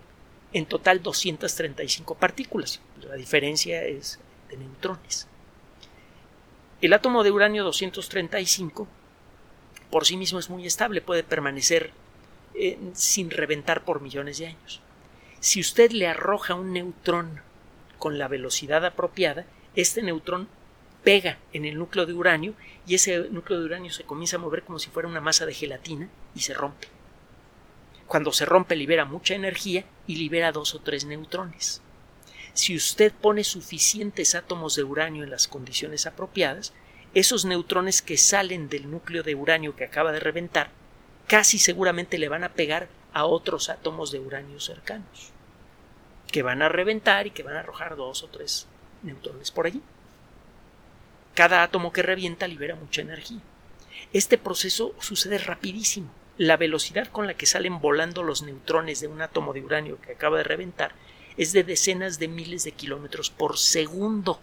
en 0.53 0.67
total 0.67 1.03
235 1.03 2.15
partículas. 2.15 2.81
La 3.09 3.15
diferencia 3.15 3.85
es 3.85 4.19
de 4.51 4.57
neutrones. 4.57 5.27
El 6.81 6.93
átomo 6.93 7.23
de 7.23 7.31
uranio 7.31 7.65
235 7.65 8.89
por 9.91 10.07
sí 10.07 10.17
mismo 10.17 10.39
es 10.39 10.49
muy 10.49 10.67
estable, 10.67 11.03
puede 11.03 11.23
permanecer 11.23 11.91
eh, 12.55 12.79
sin 12.95 13.31
reventar 13.31 13.85
por 13.85 14.01
millones 14.01 14.39
de 14.39 14.47
años. 14.47 14.81
Si 15.39 15.61
usted 15.61 15.91
le 15.91 16.09
arroja 16.09 16.55
un 16.55 16.73
neutrón 16.73 17.43
con 17.99 18.19
la 18.19 18.27
velocidad 18.27 18.87
apropiada, 18.87 19.45
este 19.75 20.03
neutrón 20.03 20.49
pega 21.05 21.39
en 21.53 21.65
el 21.65 21.79
núcleo 21.79 22.07
de 22.07 22.13
uranio 22.13 22.55
y 22.87 22.95
ese 22.95 23.29
núcleo 23.31 23.59
de 23.59 23.67
uranio 23.67 23.93
se 23.93 24.05
comienza 24.05 24.37
a 24.37 24.41
mover 24.41 24.63
como 24.63 24.79
si 24.79 24.91
fuera 24.91 25.09
una 25.09 25.21
masa 25.21 25.47
de 25.47 25.55
gelatina 25.55 26.09
y 26.35 26.41
se 26.41 26.55
rompe. 26.55 26.89
Cuando 28.07 28.33
se 28.33 28.45
rompe 28.45 28.77
libera 28.77 29.05
mucha 29.05 29.35
energía 29.35 29.85
y 30.07 30.17
libera 30.17 30.53
dos 30.53 30.75
o 30.75 30.81
tres 30.81 31.05
neutrones. 31.05 31.83
Si 32.53 32.77
usted 32.77 33.13
pone 33.13 33.45
suficientes 33.45 34.35
átomos 34.35 34.77
de 34.77 34.85
uranio 34.85 35.25
en 35.25 35.31
las 35.31 35.49
condiciones 35.49 36.07
apropiadas, 36.07 36.75
esos 37.15 37.45
neutrones 37.45 38.03
que 38.03 38.19
salen 38.19 38.69
del 38.69 38.91
núcleo 38.91 39.23
de 39.23 39.35
uranio 39.35 39.75
que 39.77 39.85
acaba 39.85 40.13
de 40.13 40.21
reventar 40.21 40.71
casi 41.33 41.59
seguramente 41.59 42.19
le 42.19 42.29
van 42.29 42.45
a 42.45 42.53
pegar 42.53 42.89
a 43.15 43.25
otros 43.25 43.71
átomos 43.71 44.11
de 44.11 44.19
uranio 44.19 44.61
cercanos, 44.61 45.33
que 46.31 46.43
van 46.43 46.61
a 46.61 46.69
reventar 46.69 47.27
y 47.27 47.31
que 47.31 47.43
van 47.43 47.57
a 47.57 47.61
arrojar 47.61 47.97
dos 47.97 48.23
o 48.23 48.29
tres 48.29 48.67
neutrones 49.03 49.51
por 49.51 49.67
allí. 49.67 49.83
Cada 51.35 51.63
átomo 51.63 51.93
que 51.93 52.03
revienta 52.03 52.47
libera 52.47 52.75
mucha 52.75 53.01
energía. 53.01 53.41
Este 54.13 54.37
proceso 54.39 54.95
sucede 55.01 55.39
rapidísimo. 55.39 56.11
La 56.39 56.57
velocidad 56.57 57.09
con 57.09 57.27
la 57.27 57.35
que 57.35 57.47
salen 57.47 57.81
volando 57.81 58.23
los 58.23 58.43
neutrones 58.43 59.01
de 59.01 59.09
un 59.09 59.23
átomo 59.23 59.53
de 59.53 59.63
uranio 59.63 60.01
que 60.01 60.13
acaba 60.13 60.39
de 60.39 60.45
reventar 60.45 60.93
es 61.37 61.53
de 61.53 61.65
decenas 61.65 62.19
de 62.19 62.29
miles 62.29 62.65
de 62.65 62.73
kilómetros 62.73 63.31
por 63.31 63.59
segundo. 63.59 64.41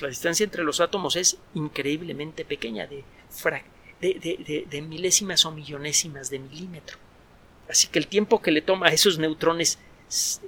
La 0.00 0.08
distancia 0.08 0.44
entre 0.44 0.64
los 0.64 0.80
átomos 0.80 1.16
es 1.16 1.38
increíblemente 1.54 2.44
pequeña, 2.44 2.86
de, 2.86 4.82
milésimas 4.82 5.44
o 5.44 5.52
millonésimas 5.52 6.30
de 6.30 6.38
milímetro. 6.38 6.98
Así 7.68 7.88
que 7.88 7.98
el 7.98 8.08
tiempo 8.08 8.42
que 8.42 8.50
le 8.50 8.62
toma 8.62 8.88
a 8.88 8.92
esos 8.92 9.18
neutrones 9.18 9.78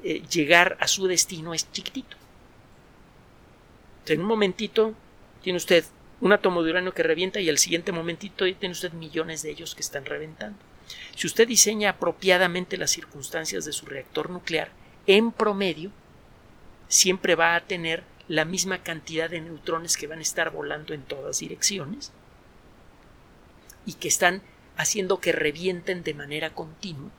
eh, 0.02 0.22
llegar 0.28 0.76
a 0.80 0.88
su 0.88 1.06
destino 1.06 1.54
es 1.54 1.70
chiquitito. 1.72 2.16
En 4.06 4.20
un 4.20 4.26
momentito 4.26 4.94
tiene 5.42 5.56
usted 5.56 5.84
un 6.20 6.32
átomo 6.32 6.62
de 6.62 6.70
uranio 6.70 6.94
que 6.94 7.02
revienta 7.02 7.40
y 7.40 7.48
al 7.48 7.58
siguiente 7.58 7.92
momentito 7.92 8.44
tiene 8.44 8.72
usted 8.72 8.92
millones 8.92 9.42
de 9.42 9.50
ellos 9.50 9.74
que 9.74 9.82
están 9.82 10.04
reventando. 10.04 10.58
Si 11.16 11.26
usted 11.26 11.48
diseña 11.48 11.90
apropiadamente 11.90 12.76
las 12.76 12.90
circunstancias 12.90 13.64
de 13.64 13.72
su 13.72 13.86
reactor 13.86 14.30
nuclear, 14.30 14.70
en 15.06 15.32
promedio, 15.32 15.90
siempre 16.88 17.34
va 17.34 17.56
a 17.56 17.60
tener 17.60 18.04
la 18.28 18.44
misma 18.44 18.82
cantidad 18.82 19.28
de 19.28 19.40
neutrones 19.40 19.96
que 19.96 20.06
van 20.06 20.18
a 20.18 20.22
estar 20.22 20.50
volando 20.50 20.94
en 20.94 21.02
todas 21.02 21.40
direcciones 21.40 22.12
y 23.86 23.94
que 23.94 24.08
están 24.08 24.42
haciendo 24.76 25.20
que 25.20 25.32
revienten 25.32 26.02
de 26.02 26.14
manera 26.14 26.50
continua 26.50 27.10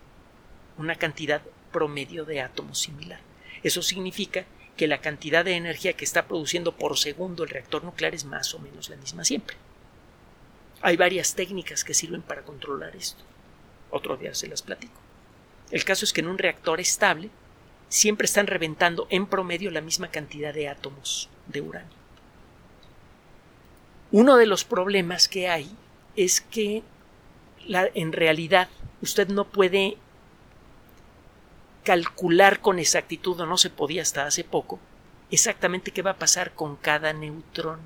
una 0.77 0.95
cantidad 0.95 1.41
promedio 1.71 2.25
de 2.25 2.41
átomos 2.41 2.79
similar. 2.79 3.19
Eso 3.63 3.81
significa 3.81 4.45
que 4.77 4.87
la 4.87 4.99
cantidad 4.99 5.45
de 5.45 5.55
energía 5.55 5.93
que 5.93 6.05
está 6.05 6.27
produciendo 6.27 6.75
por 6.75 6.97
segundo 6.97 7.43
el 7.43 7.49
reactor 7.49 7.83
nuclear 7.83 8.13
es 8.13 8.25
más 8.25 8.53
o 8.53 8.59
menos 8.59 8.89
la 8.89 8.97
misma 8.97 9.23
siempre. 9.23 9.55
Hay 10.81 10.97
varias 10.97 11.35
técnicas 11.35 11.83
que 11.83 11.93
sirven 11.93 12.21
para 12.21 12.43
controlar 12.43 12.95
esto. 12.95 13.23
Otro 13.89 14.17
día 14.17 14.35
se 14.35 14.47
las 14.47 14.61
platico. 14.61 14.99
El 15.71 15.83
caso 15.83 16.05
es 16.05 16.13
que 16.13 16.21
en 16.21 16.27
un 16.27 16.37
reactor 16.37 16.79
estable 16.79 17.29
siempre 17.89 18.25
están 18.25 18.47
reventando 18.47 19.07
en 19.09 19.25
promedio 19.27 19.71
la 19.71 19.81
misma 19.81 20.09
cantidad 20.09 20.53
de 20.53 20.67
átomos 20.67 21.29
de 21.47 21.61
uranio. 21.61 21.95
Uno 24.11 24.37
de 24.37 24.45
los 24.45 24.63
problemas 24.63 25.27
que 25.27 25.47
hay 25.47 25.69
es 26.15 26.41
que 26.41 26.83
en 27.67 28.11
realidad 28.11 28.69
usted 29.01 29.27
no 29.29 29.45
puede 29.45 29.97
calcular 31.85 32.59
con 32.59 32.79
exactitud, 32.79 33.39
o 33.39 33.45
no 33.45 33.57
se 33.57 33.69
podía 33.69 34.01
hasta 34.01 34.25
hace 34.25 34.43
poco, 34.43 34.79
exactamente 35.31 35.91
qué 35.91 36.01
va 36.01 36.11
a 36.11 36.19
pasar 36.19 36.53
con 36.53 36.75
cada 36.75 37.13
neutrón. 37.13 37.79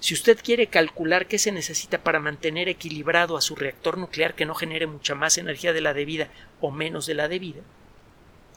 Si 0.00 0.12
usted 0.12 0.38
quiere 0.42 0.66
calcular 0.66 1.26
qué 1.26 1.38
se 1.38 1.52
necesita 1.52 2.02
para 2.02 2.18
mantener 2.20 2.68
equilibrado 2.68 3.36
a 3.36 3.40
su 3.40 3.54
reactor 3.54 3.96
nuclear 3.96 4.34
que 4.34 4.44
no 4.44 4.54
genere 4.54 4.86
mucha 4.86 5.14
más 5.14 5.38
energía 5.38 5.72
de 5.72 5.80
la 5.80 5.94
debida 5.94 6.28
o 6.60 6.70
menos 6.70 7.06
de 7.06 7.14
la 7.14 7.28
debida, 7.28 7.62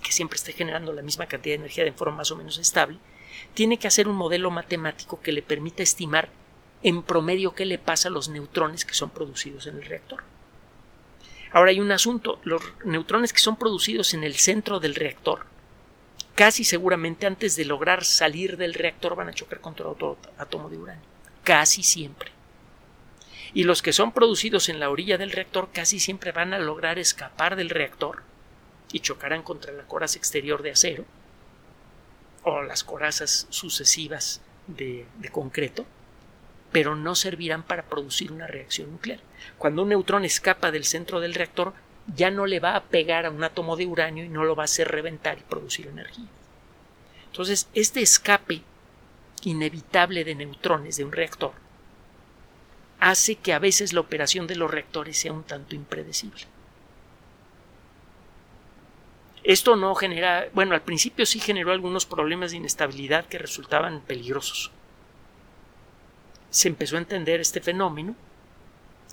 que 0.03 0.11
siempre 0.11 0.37
esté 0.37 0.51
generando 0.51 0.91
la 0.91 1.01
misma 1.01 1.27
cantidad 1.27 1.53
de 1.53 1.61
energía 1.61 1.83
de 1.83 1.93
forma 1.93 2.17
más 2.17 2.31
o 2.31 2.35
menos 2.35 2.57
estable, 2.57 2.97
tiene 3.53 3.77
que 3.77 3.87
hacer 3.87 4.07
un 4.07 4.15
modelo 4.15 4.51
matemático 4.51 5.21
que 5.21 5.31
le 5.31 5.41
permita 5.41 5.83
estimar 5.83 6.29
en 6.83 7.03
promedio 7.03 7.53
qué 7.53 7.65
le 7.65 7.77
pasa 7.77 8.09
a 8.09 8.11
los 8.11 8.29
neutrones 8.29 8.83
que 8.83 8.93
son 8.93 9.11
producidos 9.11 9.67
en 9.67 9.77
el 9.77 9.85
reactor. 9.85 10.23
Ahora 11.51 11.71
hay 11.71 11.79
un 11.79 11.91
asunto, 11.91 12.39
los 12.43 12.61
neutrones 12.83 13.33
que 13.33 13.39
son 13.39 13.57
producidos 13.57 14.13
en 14.13 14.23
el 14.23 14.35
centro 14.35 14.79
del 14.79 14.95
reactor, 14.95 15.45
casi 16.35 16.63
seguramente 16.63 17.25
antes 17.25 17.55
de 17.55 17.65
lograr 17.65 18.03
salir 18.03 18.57
del 18.57 18.73
reactor 18.73 19.15
van 19.15 19.29
a 19.29 19.33
chocar 19.33 19.59
contra 19.59 19.87
otro 19.87 20.17
átomo 20.37 20.69
de 20.69 20.77
uranio. 20.77 21.03
Casi 21.43 21.83
siempre. 21.83 22.31
Y 23.53 23.63
los 23.63 23.81
que 23.81 23.93
son 23.93 24.11
producidos 24.11 24.69
en 24.69 24.79
la 24.79 24.89
orilla 24.89 25.17
del 25.17 25.31
reactor 25.31 25.69
casi 25.73 25.99
siempre 25.99 26.31
van 26.31 26.53
a 26.53 26.59
lograr 26.59 26.99
escapar 26.99 27.55
del 27.55 27.69
reactor 27.69 28.23
y 28.91 28.99
chocarán 28.99 29.41
contra 29.41 29.71
la 29.73 29.83
coraza 29.83 30.17
exterior 30.17 30.61
de 30.61 30.71
acero 30.71 31.05
o 32.43 32.61
las 32.61 32.83
corazas 32.83 33.47
sucesivas 33.49 34.41
de, 34.67 35.05
de 35.19 35.29
concreto, 35.29 35.85
pero 36.77 36.95
no 36.95 37.15
servirán 37.15 37.63
para 37.63 37.81
producir 37.81 38.31
una 38.31 38.45
reacción 38.45 38.91
nuclear. 38.91 39.19
Cuando 39.57 39.81
un 39.81 39.89
neutrón 39.89 40.25
escapa 40.25 40.69
del 40.69 40.83
centro 40.83 41.19
del 41.19 41.33
reactor, 41.33 41.73
ya 42.15 42.29
no 42.29 42.45
le 42.45 42.59
va 42.59 42.75
a 42.75 42.83
pegar 42.83 43.25
a 43.25 43.31
un 43.31 43.43
átomo 43.43 43.75
de 43.75 43.87
uranio 43.87 44.23
y 44.23 44.29
no 44.29 44.43
lo 44.43 44.55
va 44.55 44.61
a 44.61 44.65
hacer 44.65 44.87
reventar 44.87 45.39
y 45.39 45.41
producir 45.41 45.87
energía. 45.87 46.27
Entonces, 47.31 47.67
este 47.73 48.03
escape 48.03 48.61
inevitable 49.41 50.23
de 50.23 50.35
neutrones 50.35 50.97
de 50.97 51.05
un 51.05 51.11
reactor 51.11 51.53
hace 52.99 53.37
que 53.37 53.53
a 53.53 53.59
veces 53.59 53.91
la 53.91 54.01
operación 54.01 54.45
de 54.45 54.57
los 54.57 54.69
reactores 54.69 55.17
sea 55.17 55.33
un 55.33 55.45
tanto 55.45 55.73
impredecible. 55.73 56.43
Esto 59.43 59.75
no 59.75 59.95
genera, 59.95 60.47
bueno, 60.53 60.75
al 60.75 60.83
principio 60.83 61.25
sí 61.25 61.39
generó 61.39 61.71
algunos 61.71 62.05
problemas 62.05 62.51
de 62.51 62.57
inestabilidad 62.57 63.25
que 63.25 63.39
resultaban 63.39 64.01
peligrosos. 64.01 64.71
Se 66.49 66.67
empezó 66.67 66.95
a 66.95 66.99
entender 66.99 67.39
este 67.39 67.61
fenómeno 67.61 68.15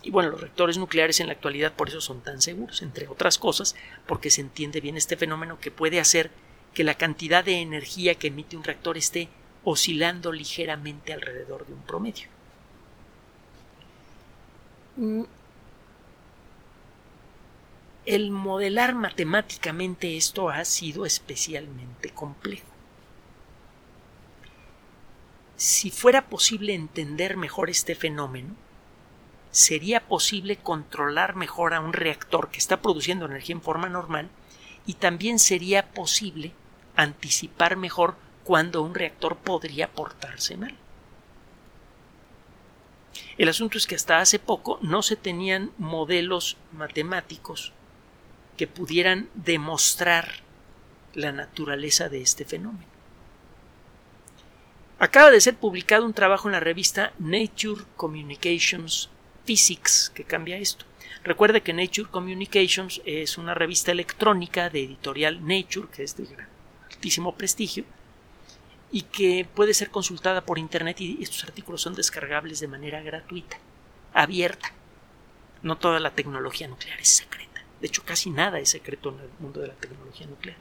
y 0.05 0.11
bueno, 0.11 0.31
los 0.31 0.41
reactores 0.41 0.77
nucleares 0.77 1.21
en 1.21 1.29
la 1.29 1.33
actualidad 1.33 1.73
por 1.73 1.89
eso 1.89 2.01
son 2.01 2.21
tan 2.21 2.43
seguros, 2.43 2.83
entre 2.83 3.09
otras 3.09 3.39
cosas, 3.39 3.75
porque 4.07 4.31
se 4.31 4.43
entiende 4.43 4.81
bien 4.81 4.99
este 4.99 5.17
fenómeno 5.17 5.59
que 5.59 5.71
puede 5.71 5.99
hacer 5.99 6.31
que 6.75 6.85
la 6.85 6.95
cantidad 6.95 7.43
de 7.43 7.61
energía 7.61 8.15
que 8.17 8.27
emite 8.27 8.57
un 8.57 8.65
reactor 8.65 8.99
esté 8.99 9.29
oscilando 9.65 10.31
ligeramente 10.31 11.15
alrededor 11.15 11.67
de 11.67 11.73
un 11.73 11.81
promedio. 11.81 12.29
Mm. 14.97 15.23
El 18.05 18.31
modelar 18.31 18.95
matemáticamente 18.95 20.19
esto 20.19 20.51
ha 20.51 20.63
sido 20.67 21.07
especialmente 21.07 22.11
complejo. 22.11 22.74
Si 25.57 25.91
fuera 25.91 26.29
posible 26.29 26.75
entender 26.75 27.37
mejor 27.37 27.71
este 27.71 27.95
fenómeno, 27.95 28.57
sería 29.51 30.01
posible 30.07 30.57
controlar 30.57 31.37
mejor 31.37 31.75
a 31.75 31.81
un 31.81 31.93
reactor 31.93 32.51
que 32.51 32.59
está 32.59 32.83
produciendo 32.83 33.27
energía 33.27 33.55
en 33.55 33.63
forma 33.63 33.89
normal 33.89 34.29
y 34.85 34.95
también 34.95 35.39
sería 35.39 35.93
posible 35.93 36.53
anticipar 36.97 37.77
mejor 37.77 38.17
cuándo 38.43 38.83
un 38.83 38.95
reactor 38.95 39.37
podría 39.37 39.93
portarse 39.93 40.57
mal. 40.57 40.77
El 43.39 43.49
asunto 43.49 43.79
es 43.79 43.87
que 43.87 43.95
hasta 43.95 44.19
hace 44.19 44.41
poco 44.41 44.79
no 44.83 45.03
se 45.03 45.15
tenían 45.15 45.71
modelos 45.79 46.57
matemáticos 46.73 47.73
que 48.57 48.67
pudieran 48.67 49.29
demostrar 49.35 50.29
la 51.15 51.31
naturaleza 51.31 52.09
de 52.09 52.23
este 52.23 52.45
fenómeno. 52.45 52.94
Acaba 54.99 55.33
de 55.33 55.41
ser 55.41 55.57
publicado 55.57 56.07
un 56.07 56.15
trabajo 56.15 56.49
en 56.49 56.53
la 56.53 56.61
revista 56.61 57.13
Nature 57.19 57.83
Communications 57.97 59.11
Physics 59.45 60.13
que 60.15 60.23
cambia 60.23 60.57
esto. 60.57 60.85
Recuerde 61.25 61.63
que 61.63 61.73
Nature 61.73 62.09
Communications 62.11 63.03
es 63.05 63.37
una 63.37 63.55
revista 63.55 63.91
electrónica 63.91 64.71
de 64.71 64.85
editorial 64.85 65.45
Nature, 65.45 65.89
que 65.93 66.05
es 66.05 66.17
de 66.17 66.29
altísimo 66.93 67.35
prestigio, 67.35 67.85
y 68.93 69.03
que 69.03 69.49
puede 69.53 69.75
ser 69.75 69.91
consultada 69.91 70.43
por 70.43 70.61
Internet 70.61 71.01
y 71.01 71.21
estos 71.21 71.43
artículos 71.43 71.83
son 71.83 71.95
descargables 71.95 72.61
de 72.61 72.69
manera 72.69 73.03
gratuita, 73.03 73.59
abierta. 74.13 74.73
No 75.63 75.77
toda 75.77 75.99
la 75.99 76.13
tecnología 76.13 76.69
nuclear 76.69 77.01
es 77.01 77.09
secreta. 77.09 77.65
De 77.81 77.89
hecho, 77.89 78.05
casi 78.05 78.31
nada 78.31 78.61
es 78.61 78.69
secreto 78.69 79.09
en 79.09 79.21
el 79.21 79.31
mundo 79.41 79.61
de 79.61 79.69
la 79.69 79.75
tecnología 79.75 80.27
nuclear. 80.29 80.57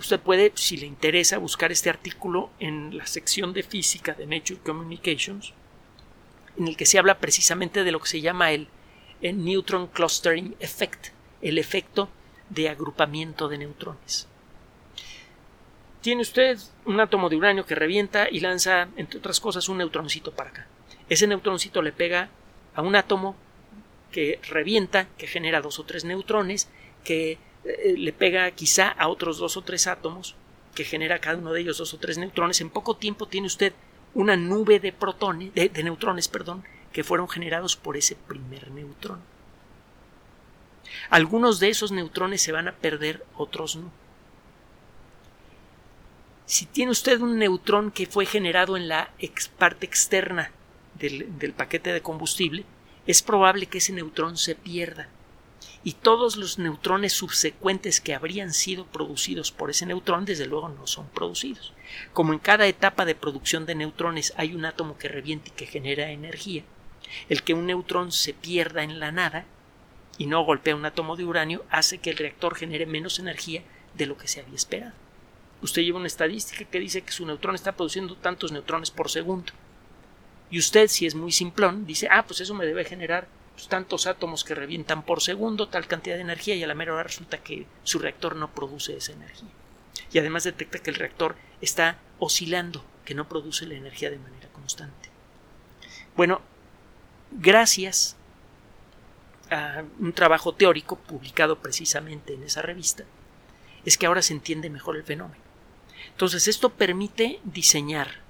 Usted 0.00 0.18
puede, 0.18 0.50
si 0.54 0.78
le 0.78 0.86
interesa, 0.86 1.36
buscar 1.36 1.70
este 1.72 1.90
artículo 1.90 2.48
en 2.58 2.96
la 2.96 3.06
sección 3.06 3.52
de 3.52 3.62
física 3.62 4.14
de 4.14 4.24
Nature 4.24 4.60
Communications 4.64 5.52
en 6.56 6.68
el 6.68 6.76
que 6.78 6.86
se 6.86 6.98
habla 6.98 7.18
precisamente 7.18 7.84
de 7.84 7.92
lo 7.92 8.00
que 8.00 8.08
se 8.08 8.22
llama 8.22 8.50
el, 8.50 8.68
Neutron 9.20 9.88
Clustering 9.88 10.56
Effect, 10.58 11.08
el 11.42 11.58
efecto 11.58 12.08
de 12.48 12.70
agrupamiento 12.70 13.46
de 13.46 13.58
neutrones. 13.58 14.26
Tiene 16.00 16.22
usted 16.22 16.56
un 16.86 16.98
átomo 16.98 17.28
de 17.28 17.36
uranio 17.36 17.66
que 17.66 17.74
revienta 17.74 18.26
y 18.30 18.40
lanza, 18.40 18.88
entre 18.96 19.18
otras 19.18 19.38
cosas, 19.38 19.68
un 19.68 19.76
neutroncito 19.76 20.32
para 20.32 20.48
acá. 20.48 20.66
Ese 21.10 21.26
neutroncito 21.26 21.82
le 21.82 21.92
pega 21.92 22.30
a 22.74 22.80
un 22.80 22.96
átomo 22.96 23.36
que 24.10 24.40
revienta, 24.48 25.08
que 25.18 25.26
genera 25.26 25.60
dos 25.60 25.78
o 25.78 25.84
tres 25.84 26.06
neutrones, 26.06 26.70
que 27.04 27.36
eh, 27.64 27.94
le 27.96 28.12
pega 28.12 28.50
quizá 28.52 28.88
a 28.88 29.08
otros 29.08 29.38
dos 29.38 29.56
o 29.56 29.62
tres 29.62 29.86
átomos, 29.86 30.34
que 30.74 30.84
genera 30.84 31.18
cada 31.18 31.38
uno 31.38 31.52
de 31.52 31.60
ellos 31.60 31.78
dos 31.78 31.92
o 31.94 31.98
tres 31.98 32.18
neutrones. 32.18 32.60
En 32.60 32.70
poco 32.70 32.96
tiempo 32.96 33.26
tiene 33.26 33.46
usted 33.46 33.72
una 34.14 34.36
nube 34.36 34.80
de 34.80 34.92
protones, 34.92 35.54
de, 35.54 35.70
neutrones, 35.82 36.28
perdón, 36.28 36.64
que 36.92 37.04
fueron 37.04 37.28
generados 37.28 37.76
por 37.76 37.96
ese 37.96 38.16
primer 38.16 38.70
neutrón. 38.70 39.20
Algunos 41.08 41.60
de 41.60 41.68
esos 41.68 41.92
neutrones 41.92 42.42
se 42.42 42.52
van 42.52 42.68
a 42.68 42.74
perder, 42.74 43.24
otros 43.36 43.76
no. 43.76 43.90
Si 46.46 46.66
tiene 46.66 46.90
usted 46.90 47.20
un 47.20 47.38
neutrón 47.38 47.92
que 47.92 48.06
fue 48.06 48.26
generado 48.26 48.76
en 48.76 48.88
la 48.88 49.12
parte 49.56 49.86
externa 49.86 50.50
del, 50.94 51.38
del 51.38 51.52
paquete 51.52 51.92
de 51.92 52.00
combustible, 52.00 52.64
es 53.06 53.22
probable 53.22 53.66
que 53.66 53.78
ese 53.78 53.92
neutrón 53.92 54.36
se 54.36 54.56
pierda 54.56 55.08
y 55.82 55.92
todos 55.92 56.36
los 56.36 56.58
neutrones 56.58 57.14
subsecuentes 57.14 58.00
que 58.00 58.14
habrían 58.14 58.52
sido 58.52 58.84
producidos 58.86 59.50
por 59.50 59.70
ese 59.70 59.86
neutrón 59.86 60.26
desde 60.26 60.46
luego 60.46 60.68
no 60.68 60.86
son 60.86 61.06
producidos. 61.08 61.72
Como 62.12 62.32
en 62.32 62.38
cada 62.38 62.66
etapa 62.66 63.04
de 63.04 63.14
producción 63.14 63.64
de 63.64 63.74
neutrones 63.74 64.34
hay 64.36 64.54
un 64.54 64.66
átomo 64.66 64.98
que 64.98 65.08
revienta 65.08 65.48
y 65.48 65.52
que 65.52 65.66
genera 65.66 66.10
energía, 66.10 66.64
el 67.28 67.42
que 67.42 67.54
un 67.54 67.66
neutrón 67.66 68.12
se 68.12 68.34
pierda 68.34 68.82
en 68.82 69.00
la 69.00 69.10
nada 69.10 69.46
y 70.18 70.26
no 70.26 70.44
golpea 70.44 70.76
un 70.76 70.84
átomo 70.84 71.16
de 71.16 71.24
uranio 71.24 71.64
hace 71.70 71.98
que 71.98 72.10
el 72.10 72.18
reactor 72.18 72.54
genere 72.54 72.84
menos 72.84 73.18
energía 73.18 73.62
de 73.94 74.06
lo 74.06 74.18
que 74.18 74.28
se 74.28 74.40
había 74.40 74.56
esperado. 74.56 74.92
Usted 75.62 75.82
lleva 75.82 75.98
una 75.98 76.06
estadística 76.06 76.64
que 76.64 76.80
dice 76.80 77.02
que 77.02 77.12
su 77.12 77.24
neutrón 77.24 77.54
está 77.54 77.72
produciendo 77.72 78.16
tantos 78.16 78.52
neutrones 78.52 78.90
por 78.90 79.10
segundo. 79.10 79.52
Y 80.50 80.58
usted, 80.58 80.88
si 80.88 81.06
es 81.06 81.14
muy 81.14 81.32
simplón, 81.32 81.86
dice, 81.86 82.08
ah, 82.10 82.24
pues 82.26 82.40
eso 82.40 82.54
me 82.54 82.66
debe 82.66 82.84
generar 82.84 83.28
pues, 83.60 83.68
tantos 83.68 84.06
átomos 84.06 84.42
que 84.42 84.54
revientan 84.54 85.02
por 85.02 85.20
segundo, 85.20 85.68
tal 85.68 85.86
cantidad 85.86 86.16
de 86.16 86.22
energía, 86.22 86.54
y 86.54 86.62
a 86.62 86.66
la 86.66 86.74
mera 86.74 86.94
hora 86.94 87.02
resulta 87.02 87.38
que 87.38 87.66
su 87.82 87.98
reactor 87.98 88.34
no 88.36 88.50
produce 88.54 88.96
esa 88.96 89.12
energía. 89.12 89.50
Y 90.12 90.18
además 90.18 90.44
detecta 90.44 90.78
que 90.78 90.88
el 90.88 90.96
reactor 90.96 91.36
está 91.60 91.98
oscilando, 92.18 92.82
que 93.04 93.14
no 93.14 93.28
produce 93.28 93.66
la 93.66 93.74
energía 93.74 94.10
de 94.10 94.18
manera 94.18 94.48
constante. 94.48 95.10
Bueno, 96.16 96.40
gracias 97.32 98.16
a 99.50 99.84
un 99.98 100.14
trabajo 100.14 100.54
teórico 100.54 100.96
publicado 100.96 101.58
precisamente 101.58 102.32
en 102.32 102.44
esa 102.44 102.62
revista, 102.62 103.04
es 103.84 103.98
que 103.98 104.06
ahora 104.06 104.22
se 104.22 104.32
entiende 104.32 104.70
mejor 104.70 104.96
el 104.96 105.04
fenómeno. 105.04 105.42
Entonces, 106.12 106.48
esto 106.48 106.70
permite 106.70 107.40
diseñar 107.44 108.20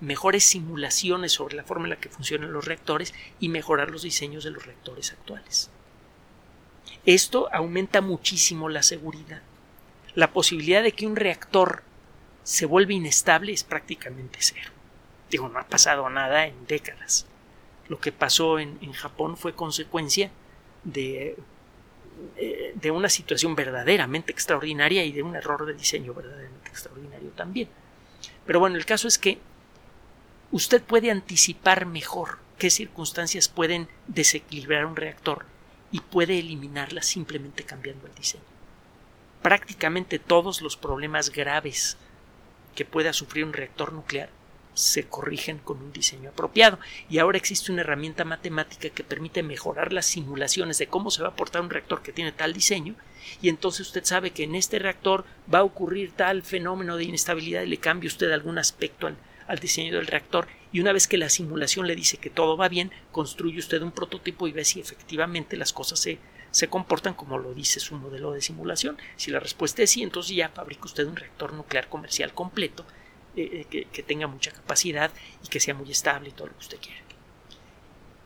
mejores 0.00 0.44
simulaciones 0.44 1.32
sobre 1.32 1.56
la 1.56 1.64
forma 1.64 1.84
en 1.84 1.90
la 1.90 1.96
que 1.96 2.08
funcionan 2.08 2.52
los 2.52 2.64
reactores 2.64 3.14
y 3.40 3.48
mejorar 3.48 3.90
los 3.90 4.02
diseños 4.02 4.44
de 4.44 4.50
los 4.50 4.64
reactores 4.66 5.12
actuales. 5.12 5.70
Esto 7.04 7.48
aumenta 7.52 8.00
muchísimo 8.00 8.68
la 8.68 8.82
seguridad. 8.82 9.42
La 10.14 10.32
posibilidad 10.32 10.82
de 10.82 10.92
que 10.92 11.06
un 11.06 11.16
reactor 11.16 11.82
se 12.42 12.66
vuelva 12.66 12.92
inestable 12.92 13.52
es 13.52 13.64
prácticamente 13.64 14.38
cero. 14.40 14.70
Digo, 15.30 15.48
no 15.48 15.58
ha 15.58 15.66
pasado 15.66 16.08
nada 16.10 16.46
en 16.46 16.66
décadas. 16.66 17.26
Lo 17.88 17.98
que 17.98 18.12
pasó 18.12 18.58
en, 18.58 18.92
Japón 18.92 19.36
fue 19.36 19.54
consecuencia 19.54 20.30
de, 20.84 21.36
eh, 22.36 22.72
de 22.74 22.90
una 22.90 23.08
situación 23.08 23.54
verdaderamente 23.54 24.32
extraordinaria 24.32 25.04
y 25.04 25.12
de 25.12 25.22
un 25.22 25.36
error 25.36 25.66
de 25.66 25.74
diseño 25.74 26.14
verdaderamente 26.14 26.70
extraordinario 26.70 27.30
también. 27.30 27.68
Pero 28.44 28.60
bueno, 28.60 28.76
el 28.76 28.86
caso 28.86 29.08
es 29.08 29.18
que 29.18 29.38
usted 30.50 30.82
puede 30.82 31.10
anticipar 31.10 31.86
mejor 31.86 32.38
qué 32.58 32.70
circunstancias 32.70 33.48
pueden 33.48 33.88
desequilibrar 34.06 34.86
un 34.86 34.96
reactor 34.96 35.44
y 35.92 36.00
puede 36.00 36.38
eliminarlas 36.38 37.06
simplemente 37.06 37.64
cambiando 37.64 38.06
el 38.06 38.14
diseño. 38.14 38.44
Prácticamente 39.42 40.18
todos 40.18 40.62
los 40.62 40.76
problemas 40.76 41.30
graves 41.30 41.96
que 42.74 42.84
pueda 42.84 43.12
sufrir 43.12 43.44
un 43.44 43.52
reactor 43.52 43.92
nuclear 43.92 44.30
se 44.74 45.06
corrigen 45.06 45.58
con 45.58 45.78
un 45.78 45.92
diseño 45.92 46.30
apropiado 46.30 46.78
y 47.08 47.18
ahora 47.18 47.38
existe 47.38 47.72
una 47.72 47.80
herramienta 47.80 48.24
matemática 48.24 48.90
que 48.90 49.04
permite 49.04 49.42
mejorar 49.42 49.92
las 49.92 50.04
simulaciones 50.04 50.76
de 50.76 50.86
cómo 50.86 51.10
se 51.10 51.22
va 51.22 51.28
a 51.28 51.36
portar 51.36 51.62
un 51.62 51.70
reactor 51.70 52.02
que 52.02 52.12
tiene 52.12 52.32
tal 52.32 52.52
diseño 52.52 52.94
y 53.40 53.48
entonces 53.48 53.86
usted 53.86 54.04
sabe 54.04 54.32
que 54.32 54.44
en 54.44 54.54
este 54.54 54.78
reactor 54.78 55.24
va 55.52 55.60
a 55.60 55.64
ocurrir 55.64 56.12
tal 56.12 56.42
fenómeno 56.42 56.98
de 56.98 57.04
inestabilidad 57.04 57.62
y 57.62 57.68
le 57.68 57.78
cambia 57.78 58.08
usted 58.08 58.30
algún 58.30 58.58
aspecto 58.58 59.06
al, 59.06 59.16
al 59.46 59.58
diseño 59.58 59.94
del 59.94 60.06
reactor 60.06 60.48
y 60.72 60.80
una 60.80 60.92
vez 60.92 61.06
que 61.08 61.18
la 61.18 61.28
simulación 61.28 61.86
le 61.86 61.96
dice 61.96 62.18
que 62.18 62.30
todo 62.30 62.56
va 62.56 62.68
bien, 62.68 62.90
construye 63.12 63.58
usted 63.58 63.82
un 63.82 63.92
prototipo 63.92 64.46
y 64.48 64.52
ve 64.52 64.64
si 64.64 64.80
efectivamente 64.80 65.56
las 65.56 65.72
cosas 65.72 65.98
se, 65.98 66.18
se 66.50 66.68
comportan 66.68 67.14
como 67.14 67.38
lo 67.38 67.54
dice 67.54 67.80
su 67.80 67.94
modelo 67.96 68.32
de 68.32 68.42
simulación. 68.42 68.98
Si 69.16 69.30
la 69.30 69.40
respuesta 69.40 69.82
es 69.82 69.90
sí, 69.90 70.02
entonces 70.02 70.36
ya 70.36 70.48
fabrica 70.48 70.84
usted 70.84 71.06
un 71.06 71.16
reactor 71.16 71.52
nuclear 71.52 71.88
comercial 71.88 72.34
completo 72.34 72.84
eh, 73.36 73.66
que, 73.70 73.84
que 73.86 74.02
tenga 74.02 74.26
mucha 74.26 74.50
capacidad 74.50 75.10
y 75.44 75.48
que 75.48 75.60
sea 75.60 75.74
muy 75.74 75.90
estable 75.90 76.30
y 76.30 76.32
todo 76.32 76.48
lo 76.48 76.52
que 76.54 76.60
usted 76.60 76.78
quiera. 76.78 77.00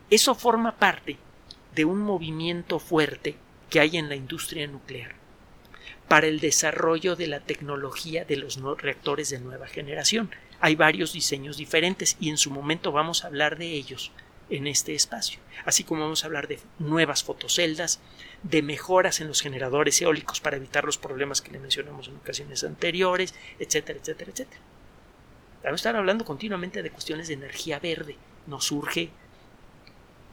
Eso 0.09 0.35
forma 0.35 0.75
parte 0.75 1.17
de 1.73 1.85
un 1.85 2.01
movimiento 2.01 2.79
fuerte 2.79 3.37
que 3.69 3.79
hay 3.79 3.95
en 3.95 4.09
la 4.09 4.15
industria 4.15 4.67
nuclear 4.67 5.15
para 6.09 6.27
el 6.27 6.41
desarrollo 6.41 7.15
de 7.15 7.27
la 7.27 7.39
tecnología 7.39 8.25
de 8.25 8.35
los 8.35 8.59
reactores 8.77 9.29
de 9.29 9.39
nueva 9.39 9.67
generación. 9.67 10.29
Hay 10.61 10.75
varios 10.75 11.13
diseños 11.13 11.57
diferentes 11.57 12.15
y 12.19 12.29
en 12.29 12.37
su 12.37 12.51
momento 12.51 12.91
vamos 12.91 13.23
a 13.23 13.27
hablar 13.27 13.57
de 13.57 13.67
ellos 13.73 14.11
en 14.51 14.67
este 14.67 14.93
espacio, 14.93 15.39
así 15.65 15.83
como 15.83 16.01
vamos 16.01 16.23
a 16.23 16.27
hablar 16.27 16.47
de 16.47 16.59
nuevas 16.77 17.23
fotoceldas, 17.23 17.99
de 18.43 18.61
mejoras 18.61 19.21
en 19.21 19.27
los 19.27 19.41
generadores 19.41 20.01
eólicos 20.01 20.41
para 20.41 20.57
evitar 20.57 20.83
los 20.83 20.97
problemas 20.97 21.41
que 21.41 21.51
le 21.51 21.59
mencionamos 21.59 22.09
en 22.09 22.17
ocasiones 22.17 22.63
anteriores, 22.63 23.33
etcétera, 23.59 23.99
etcétera, 23.99 24.31
etcétera. 24.31 24.61
Vamos 25.63 25.79
a 25.79 25.81
estar 25.81 25.95
hablando 25.95 26.25
continuamente 26.25 26.83
de 26.83 26.91
cuestiones 26.91 27.27
de 27.27 27.35
energía 27.35 27.79
verde. 27.79 28.17
Nos 28.45 28.65
surge 28.65 29.09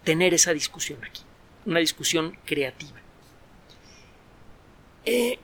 tener 0.05 0.35
esa 0.35 0.53
discusión 0.53 1.05
aquí, 1.05 1.23
una 1.65 1.81
discusión 1.81 2.37
creativa. 2.45 2.99
Eh, 5.05 5.39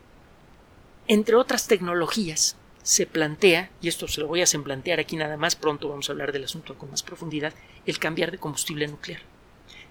entre 1.06 1.36
otras 1.36 1.68
tecnologías, 1.68 2.56
se 2.84 3.06
plantea, 3.06 3.70
y 3.80 3.88
esto 3.88 4.06
se 4.06 4.20
lo 4.20 4.28
voy 4.28 4.42
a 4.42 4.46
plantear 4.62 5.00
aquí 5.00 5.16
nada 5.16 5.38
más, 5.38 5.56
pronto 5.56 5.88
vamos 5.88 6.08
a 6.08 6.12
hablar 6.12 6.32
del 6.32 6.44
asunto 6.44 6.76
con 6.76 6.90
más 6.90 7.02
profundidad, 7.02 7.54
el 7.86 7.98
cambiar 7.98 8.30
de 8.30 8.38
combustible 8.38 8.86
nuclear. 8.86 9.22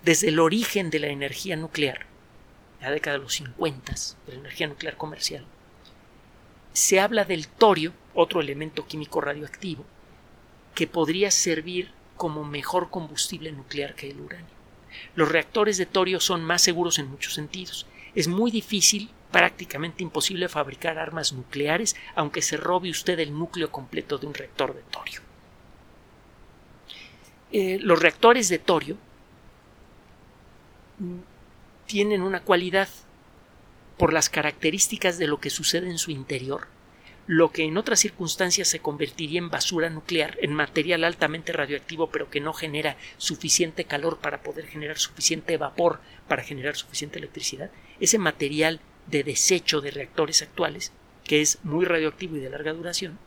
Desde 0.04 0.30
el 0.30 0.40
origen 0.40 0.92
de 0.92 1.00
la 1.00 1.08
energía 1.08 1.56
nuclear, 1.56 2.06
la 2.80 2.92
década 2.92 3.18
de 3.18 3.24
los 3.24 3.34
50, 3.34 3.94
de 4.28 4.34
la 4.34 4.40
energía 4.40 4.68
nuclear 4.68 4.96
comercial, 4.96 5.44
se 6.72 7.00
habla 7.00 7.26
del 7.26 7.48
torio, 7.48 7.94
otro 8.14 8.42
elemento 8.42 8.86
químico 8.86 9.22
radioactivo, 9.22 9.84
que 10.76 10.86
podría 10.86 11.32
servir 11.32 11.92
como 12.16 12.44
mejor 12.44 12.92
combustible 12.92 13.52
nuclear 13.52 13.96
que 13.96 14.12
el 14.12 14.22
uranio. 14.22 14.54
Los 15.16 15.30
reactores 15.30 15.78
de 15.80 15.88
torio 15.88 16.20
son 16.20 16.44
más 16.44 16.62
seguros 16.62 17.00
en 17.00 17.10
muchos 17.10 17.34
sentidos. 17.34 17.88
Es 18.14 18.28
muy 18.28 18.52
difícil 18.52 19.10
prácticamente 19.34 20.04
imposible 20.04 20.48
fabricar 20.48 21.00
armas 21.00 21.34
nucleares 21.34 21.96
aunque 22.16 22.44
se 22.44 22.56
robe 22.56 22.92
usted 22.92 23.20
el 23.20 23.34
núcleo 23.34 23.72
completo 23.72 24.18
de 24.20 24.28
un 24.28 24.34
reactor 24.34 24.76
de 24.76 24.84
torio. 24.84 25.22
Eh, 27.52 27.80
los 27.82 28.00
reactores 28.00 28.48
de 28.48 28.60
torio 28.60 28.96
mm, 31.00 31.18
tienen 31.88 32.22
una 32.22 32.42
cualidad 32.42 32.88
por 33.98 34.14
las 34.14 34.30
características 34.30 35.18
de 35.18 35.28
lo 35.28 35.40
que 35.40 35.50
sucede 35.50 35.90
en 35.90 35.98
su 35.98 36.12
interior, 36.12 36.68
lo 37.26 37.52
que 37.52 37.64
en 37.64 37.78
otras 37.78 38.02
circunstancias 38.02 38.68
se 38.68 38.80
convertiría 38.80 39.40
en 39.40 39.50
basura 39.50 39.90
nuclear, 39.90 40.38
en 40.42 40.54
material 40.54 41.04
altamente 41.04 41.54
radioactivo, 41.54 42.10
pero 42.12 42.30
que 42.30 42.40
no 42.40 42.54
genera 42.54 42.98
suficiente 43.18 43.86
calor 43.86 44.18
para 44.18 44.44
poder 44.44 44.68
generar 44.68 45.00
suficiente 45.00 45.58
vapor 45.58 46.02
para 46.28 46.44
generar 46.44 46.76
suficiente 46.76 47.18
electricidad, 47.18 47.72
ese 48.00 48.20
material 48.20 48.80
de 49.08 49.24
desecho 49.24 49.82
de 49.82 49.92
reactores 49.92 50.42
actuales, 50.42 50.92
que 51.24 51.42
es 51.42 51.60
muy 51.64 51.86
radioactivo 51.86 52.38
y 52.38 52.40
de 52.40 52.50
larga 52.50 52.74
duración, 52.74 53.18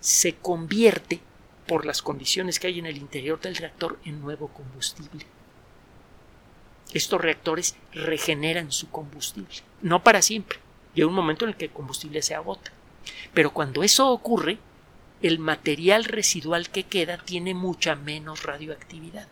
se 0.00 0.34
convierte 0.34 1.20
por 1.66 1.86
las 1.86 2.02
condiciones 2.02 2.60
que 2.60 2.66
hay 2.66 2.78
en 2.78 2.86
el 2.86 2.96
interior 2.96 3.40
del 3.40 3.56
reactor 3.56 3.98
en 4.04 4.20
nuevo 4.20 4.48
combustible. 4.48 5.26
Estos 6.92 7.20
reactores 7.20 7.76
regeneran 7.92 8.70
su 8.70 8.90
combustible, 8.90 9.56
no 9.80 10.04
para 10.04 10.22
siempre. 10.22 10.58
Llega 10.94 11.08
un 11.08 11.14
momento 11.14 11.44
en 11.44 11.50
el 11.50 11.56
que 11.56 11.64
el 11.64 11.70
combustible 11.72 12.22
se 12.22 12.34
agota. 12.34 12.70
Pero 13.32 13.52
cuando 13.52 13.82
eso 13.82 14.10
ocurre, 14.10 14.58
el 15.22 15.38
material 15.38 16.04
residual 16.04 16.70
que 16.70 16.84
queda 16.84 17.18
tiene 17.18 17.54
mucha 17.54 17.96
menos 17.96 18.42
radioactividad 18.42 19.26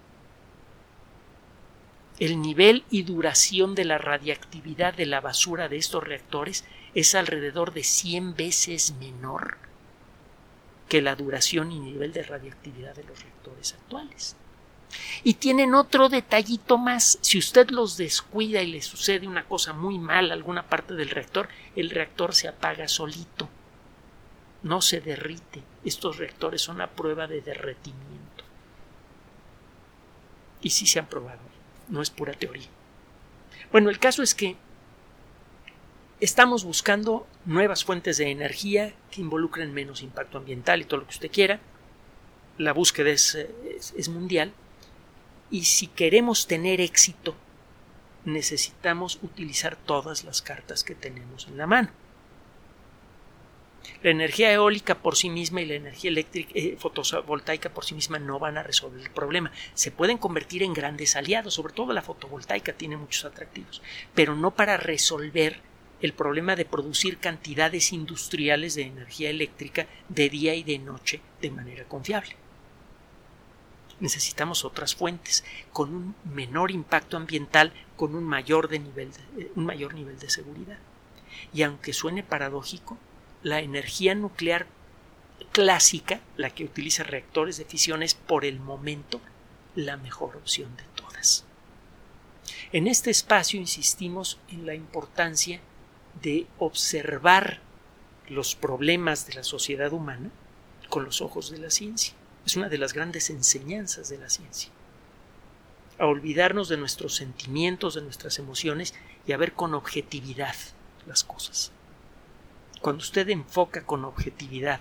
el 2.18 2.40
nivel 2.40 2.84
y 2.90 3.02
duración 3.02 3.74
de 3.74 3.84
la 3.84 3.98
radiactividad 3.98 4.94
de 4.94 5.06
la 5.06 5.20
basura 5.20 5.68
de 5.68 5.76
estos 5.76 6.04
reactores 6.04 6.64
es 6.94 7.14
alrededor 7.14 7.72
de 7.72 7.84
100 7.84 8.36
veces 8.36 8.94
menor 9.00 9.56
que 10.88 11.00
la 11.00 11.16
duración 11.16 11.72
y 11.72 11.80
nivel 11.80 12.12
de 12.12 12.22
radiactividad 12.22 12.94
de 12.94 13.04
los 13.04 13.20
reactores 13.22 13.72
actuales. 13.72 14.36
Y 15.24 15.34
tienen 15.34 15.74
otro 15.74 16.10
detallito 16.10 16.76
más. 16.76 17.18
Si 17.22 17.38
usted 17.38 17.70
los 17.70 17.96
descuida 17.96 18.60
y 18.60 18.70
le 18.72 18.82
sucede 18.82 19.26
una 19.26 19.44
cosa 19.44 19.72
muy 19.72 19.98
mal 19.98 20.30
a 20.30 20.34
alguna 20.34 20.68
parte 20.68 20.92
del 20.92 21.08
reactor, 21.08 21.48
el 21.76 21.88
reactor 21.88 22.34
se 22.34 22.48
apaga 22.48 22.88
solito. 22.88 23.48
No 24.62 24.82
se 24.82 25.00
derrite. 25.00 25.62
Estos 25.82 26.18
reactores 26.18 26.60
son 26.60 26.82
a 26.82 26.90
prueba 26.90 27.26
de 27.26 27.40
derretimiento. 27.40 28.44
Y 30.60 30.68
sí 30.70 30.86
se 30.86 30.98
han 30.98 31.06
probado 31.06 31.51
no 31.88 32.02
es 32.02 32.10
pura 32.10 32.32
teoría. 32.32 32.68
Bueno, 33.70 33.90
el 33.90 33.98
caso 33.98 34.22
es 34.22 34.34
que 34.34 34.56
estamos 36.20 36.64
buscando 36.64 37.26
nuevas 37.44 37.84
fuentes 37.84 38.16
de 38.18 38.30
energía 38.30 38.94
que 39.10 39.20
involucren 39.20 39.72
menos 39.72 40.02
impacto 40.02 40.38
ambiental 40.38 40.80
y 40.80 40.84
todo 40.84 41.00
lo 41.00 41.06
que 41.06 41.14
usted 41.14 41.30
quiera. 41.30 41.60
La 42.58 42.72
búsqueda 42.72 43.10
es, 43.10 43.34
es 43.34 44.08
mundial. 44.08 44.52
Y 45.50 45.64
si 45.64 45.86
queremos 45.86 46.46
tener 46.46 46.80
éxito, 46.80 47.34
necesitamos 48.24 49.18
utilizar 49.22 49.76
todas 49.76 50.24
las 50.24 50.42
cartas 50.42 50.84
que 50.84 50.94
tenemos 50.94 51.46
en 51.48 51.56
la 51.58 51.66
mano. 51.66 51.90
La 54.02 54.10
energía 54.10 54.52
eólica 54.52 54.96
por 54.96 55.16
sí 55.16 55.30
misma 55.30 55.60
y 55.60 55.66
la 55.66 55.74
energía 55.74 56.10
eléctrica 56.10 56.50
eh, 56.54 56.76
fotovoltaica 56.78 57.70
por 57.70 57.84
sí 57.84 57.94
misma 57.94 58.18
no 58.18 58.38
van 58.38 58.58
a 58.58 58.62
resolver 58.62 59.00
el 59.00 59.10
problema. 59.10 59.52
Se 59.74 59.90
pueden 59.90 60.18
convertir 60.18 60.62
en 60.62 60.72
grandes 60.72 61.16
aliados, 61.16 61.54
sobre 61.54 61.72
todo 61.72 61.92
la 61.92 62.02
fotovoltaica 62.02 62.72
tiene 62.72 62.96
muchos 62.96 63.24
atractivos, 63.24 63.82
pero 64.14 64.34
no 64.34 64.52
para 64.52 64.76
resolver 64.76 65.60
el 66.00 66.12
problema 66.12 66.56
de 66.56 66.64
producir 66.64 67.18
cantidades 67.18 67.92
industriales 67.92 68.74
de 68.74 68.82
energía 68.82 69.30
eléctrica 69.30 69.86
de 70.08 70.28
día 70.28 70.54
y 70.54 70.64
de 70.64 70.78
noche 70.78 71.20
de 71.40 71.50
manera 71.50 71.84
confiable. 71.84 72.36
Necesitamos 74.00 74.64
otras 74.64 74.96
fuentes 74.96 75.44
con 75.72 75.94
un 75.94 76.14
menor 76.24 76.72
impacto 76.72 77.16
ambiental, 77.16 77.72
con 77.96 78.16
un 78.16 78.24
mayor, 78.24 78.68
de 78.68 78.80
nivel 78.80 79.10
eh, 79.38 79.52
un 79.54 79.64
mayor 79.64 79.94
nivel 79.94 80.18
de 80.18 80.28
seguridad. 80.28 80.78
Y 81.54 81.62
aunque 81.62 81.92
suene 81.92 82.24
paradójico, 82.24 82.98
la 83.42 83.60
energía 83.60 84.14
nuclear 84.14 84.66
clásica, 85.52 86.20
la 86.36 86.50
que 86.50 86.64
utiliza 86.64 87.02
reactores 87.02 87.56
de 87.58 87.64
fisión, 87.64 88.02
es 88.02 88.14
por 88.14 88.44
el 88.44 88.60
momento 88.60 89.20
la 89.74 89.96
mejor 89.96 90.36
opción 90.36 90.76
de 90.76 90.84
todas. 90.94 91.44
En 92.72 92.86
este 92.86 93.10
espacio 93.10 93.60
insistimos 93.60 94.38
en 94.48 94.66
la 94.66 94.74
importancia 94.74 95.60
de 96.22 96.46
observar 96.58 97.60
los 98.28 98.54
problemas 98.54 99.26
de 99.26 99.34
la 99.34 99.44
sociedad 99.44 99.92
humana 99.92 100.30
con 100.88 101.04
los 101.04 101.20
ojos 101.20 101.50
de 101.50 101.58
la 101.58 101.70
ciencia. 101.70 102.14
Es 102.46 102.56
una 102.56 102.68
de 102.68 102.78
las 102.78 102.92
grandes 102.92 103.30
enseñanzas 103.30 104.08
de 104.08 104.18
la 104.18 104.30
ciencia. 104.30 104.70
A 105.98 106.06
olvidarnos 106.06 106.68
de 106.68 106.76
nuestros 106.76 107.14
sentimientos, 107.14 107.94
de 107.94 108.02
nuestras 108.02 108.38
emociones 108.38 108.94
y 109.26 109.32
a 109.32 109.36
ver 109.36 109.52
con 109.52 109.74
objetividad 109.74 110.54
las 111.06 111.24
cosas. 111.24 111.72
Cuando 112.82 113.02
usted 113.02 113.28
enfoca 113.28 113.84
con 113.84 114.04
objetividad 114.04 114.80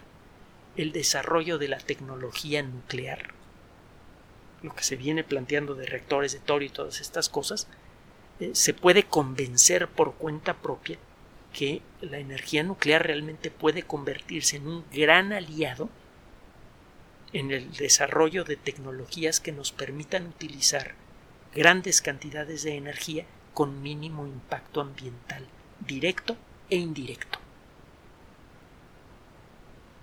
el 0.76 0.92
desarrollo 0.92 1.60
de 1.60 1.68
la 1.68 1.78
tecnología 1.78 2.64
nuclear, 2.64 3.30
lo 4.64 4.74
que 4.74 4.84
se 4.84 4.96
viene 4.96 5.24
planteando 5.24 5.76
de 5.76 5.86
reactores 5.86 6.34
de 6.34 6.40
torio 6.40 6.70
y 6.70 6.72
todas 6.72 7.00
estas 7.00 7.30
cosas, 7.30 7.68
eh, 8.40 8.52
se 8.54 8.74
puede 8.74 9.04
convencer 9.04 9.88
por 9.88 10.16
cuenta 10.16 10.56
propia 10.56 10.98
que 11.54 11.84
la 12.02 12.18
energía 12.18 12.64
nuclear 12.64 13.06
realmente 13.06 13.52
puede 13.52 13.84
convertirse 13.84 14.56
en 14.58 14.68
un 14.68 14.84
gran 14.92 15.32
aliado 15.32 15.88
en 17.34 17.52
el 17.52 17.72
desarrollo 17.74 18.44
de 18.44 18.56
tecnologías 18.56 19.40
que 19.40 19.52
nos 19.52 19.72
permitan 19.72 20.26
utilizar 20.26 20.96
grandes 21.54 22.02
cantidades 22.02 22.64
de 22.64 22.78
energía 22.78 23.28
con 23.54 23.84
mínimo 23.84 24.26
impacto 24.26 24.82
ambiental 24.82 25.46
directo 25.86 26.36
e 26.68 26.78
indirecto. 26.78 27.38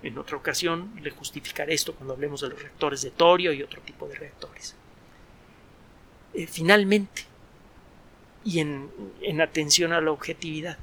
En 0.01 0.17
otra 0.17 0.37
ocasión 0.37 0.93
le 1.01 1.11
justificaré 1.11 1.73
esto 1.73 1.93
cuando 1.93 2.13
hablemos 2.13 2.41
de 2.41 2.49
los 2.49 2.61
reactores 2.61 3.01
de 3.01 3.11
torio 3.11 3.51
y 3.51 3.63
otro 3.63 3.81
tipo 3.81 4.07
de 4.07 4.15
reactores. 4.15 4.75
Eh, 6.33 6.47
finalmente, 6.47 7.25
y 8.45 8.59
en, 8.59 8.89
en 9.21 9.41
atención 9.41 9.91
a 9.91 9.99
la 9.99 10.11
objetividad, 10.11 10.77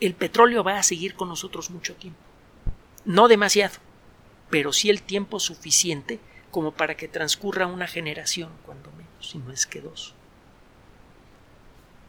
el 0.00 0.14
petróleo 0.14 0.64
va 0.64 0.78
a 0.78 0.82
seguir 0.82 1.14
con 1.14 1.28
nosotros 1.28 1.70
mucho 1.70 1.94
tiempo. 1.94 2.20
No 3.04 3.28
demasiado, 3.28 3.76
pero 4.48 4.72
sí 4.72 4.88
el 4.88 5.02
tiempo 5.02 5.38
suficiente 5.38 6.18
como 6.50 6.72
para 6.72 6.96
que 6.96 7.08
transcurra 7.08 7.66
una 7.66 7.86
generación, 7.86 8.50
cuando 8.64 8.90
menos, 8.92 9.30
si 9.30 9.38
no 9.38 9.52
es 9.52 9.66
que 9.66 9.80
dos. 9.80 10.14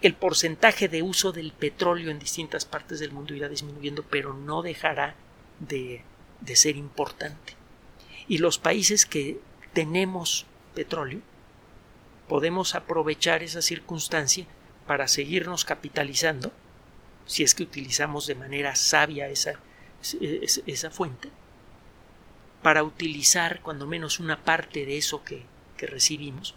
El 0.01 0.15
porcentaje 0.15 0.87
de 0.87 1.03
uso 1.03 1.31
del 1.31 1.51
petróleo 1.51 2.09
en 2.09 2.17
distintas 2.17 2.65
partes 2.65 2.99
del 2.99 3.11
mundo 3.11 3.35
irá 3.35 3.49
disminuyendo, 3.49 4.03
pero 4.03 4.33
no 4.33 4.63
dejará 4.63 5.15
de, 5.59 6.03
de 6.39 6.55
ser 6.55 6.75
importante. 6.75 7.55
Y 8.27 8.39
los 8.39 8.57
países 8.57 9.05
que 9.05 9.39
tenemos 9.73 10.45
petróleo, 10.73 11.21
podemos 12.27 12.75
aprovechar 12.75 13.43
esa 13.43 13.61
circunstancia 13.61 14.45
para 14.87 15.07
seguirnos 15.07 15.65
capitalizando, 15.65 16.51
si 17.25 17.43
es 17.43 17.53
que 17.53 17.63
utilizamos 17.63 18.25
de 18.25 18.35
manera 18.35 18.75
sabia 18.75 19.29
esa, 19.29 19.59
esa 20.65 20.91
fuente, 20.91 21.29
para 22.63 22.83
utilizar 22.83 23.61
cuando 23.61 23.85
menos 23.85 24.19
una 24.19 24.43
parte 24.43 24.85
de 24.85 24.97
eso 24.97 25.23
que, 25.23 25.43
que 25.77 25.87
recibimos 25.87 26.55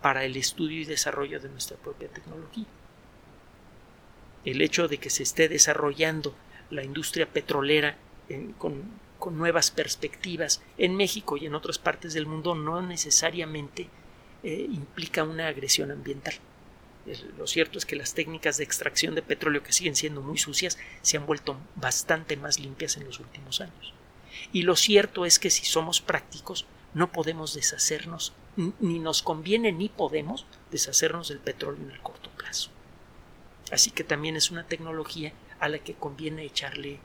para 0.00 0.24
el 0.24 0.36
estudio 0.36 0.80
y 0.80 0.84
desarrollo 0.84 1.40
de 1.40 1.48
nuestra 1.48 1.76
propia 1.76 2.08
tecnología. 2.08 2.66
El 4.46 4.62
hecho 4.62 4.88
de 4.88 4.96
que 4.96 5.10
se 5.10 5.22
esté 5.22 5.48
desarrollando 5.50 6.34
la 6.70 6.82
industria 6.82 7.28
petrolera 7.28 7.96
con, 8.58 9.04
nuevas 9.32 9.72
perspectivas 9.72 10.62
en 10.78 10.94
México 10.94 11.36
y 11.36 11.46
en 11.46 11.54
otras 11.56 11.78
partes 11.78 12.14
del 12.14 12.26
mundo 12.26 12.54
no 12.54 12.80
necesariamente 12.80 13.88
eh, 14.44 14.66
implica 14.70 15.24
una 15.24 15.48
agresión 15.48 15.90
ambiental. 15.90 16.34
Lo 17.36 17.46
cierto 17.46 17.78
es 17.78 17.86
que 17.86 17.96
las 17.96 18.14
técnicas 18.14 18.56
de 18.56 18.64
extracción 18.64 19.14
de 19.14 19.22
petróleo 19.22 19.62
que 19.62 19.72
siguen 19.72 19.96
siendo 19.96 20.22
muy 20.22 20.38
sucias 20.38 20.78
se 21.02 21.16
han 21.16 21.26
vuelto 21.26 21.56
bastante 21.74 22.36
más 22.36 22.60
limpias 22.60 22.96
en 22.96 23.04
los 23.04 23.20
últimos 23.20 23.60
años. 23.60 23.94
Y 24.52 24.62
lo 24.62 24.76
cierto 24.76 25.24
es 25.24 25.38
que 25.38 25.50
si 25.50 25.64
somos 25.64 26.00
prácticos, 26.00 26.66
no 26.94 27.10
podemos 27.10 27.54
deshacernos, 27.54 28.32
ni 28.56 28.98
nos 28.98 29.22
conviene 29.22 29.72
ni 29.72 29.88
podemos 29.88 30.46
deshacernos 30.70 31.28
del 31.28 31.38
petróleo 31.38 31.82
en 31.82 31.90
el 31.90 32.00
corto. 32.00 32.30
Así 33.70 33.90
que 33.90 34.04
también 34.04 34.36
es 34.36 34.50
una 34.50 34.66
tecnología 34.66 35.32
a 35.58 35.68
la 35.68 35.78
que 35.78 35.94
conviene 35.94 36.44
echarle 36.44 37.00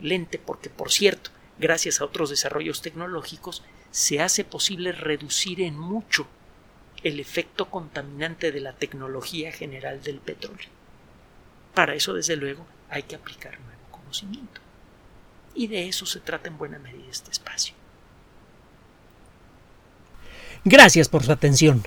lente, 0.00 0.38
porque 0.38 0.70
por 0.70 0.92
cierto, 0.92 1.30
gracias 1.58 2.00
a 2.00 2.04
otros 2.04 2.30
desarrollos 2.30 2.82
tecnológicos, 2.82 3.62
se 3.90 4.20
hace 4.20 4.44
posible 4.44 4.92
reducir 4.92 5.60
en 5.60 5.78
mucho 5.78 6.26
el 7.02 7.20
efecto 7.20 7.70
contaminante 7.70 8.50
de 8.50 8.60
la 8.60 8.72
tecnología 8.72 9.52
general 9.52 10.02
del 10.02 10.18
petróleo. 10.18 10.68
Para 11.74 11.94
eso, 11.94 12.14
desde 12.14 12.36
luego, 12.36 12.66
hay 12.88 13.02
que 13.02 13.16
aplicar 13.16 13.58
nuevo 13.60 13.82
conocimiento. 13.90 14.60
Y 15.54 15.66
de 15.66 15.88
eso 15.88 16.06
se 16.06 16.20
trata 16.20 16.48
en 16.48 16.58
buena 16.58 16.78
medida 16.78 17.10
este 17.10 17.30
espacio. 17.30 17.74
Gracias 20.64 21.08
por 21.08 21.22
su 21.22 21.32
atención. 21.32 21.86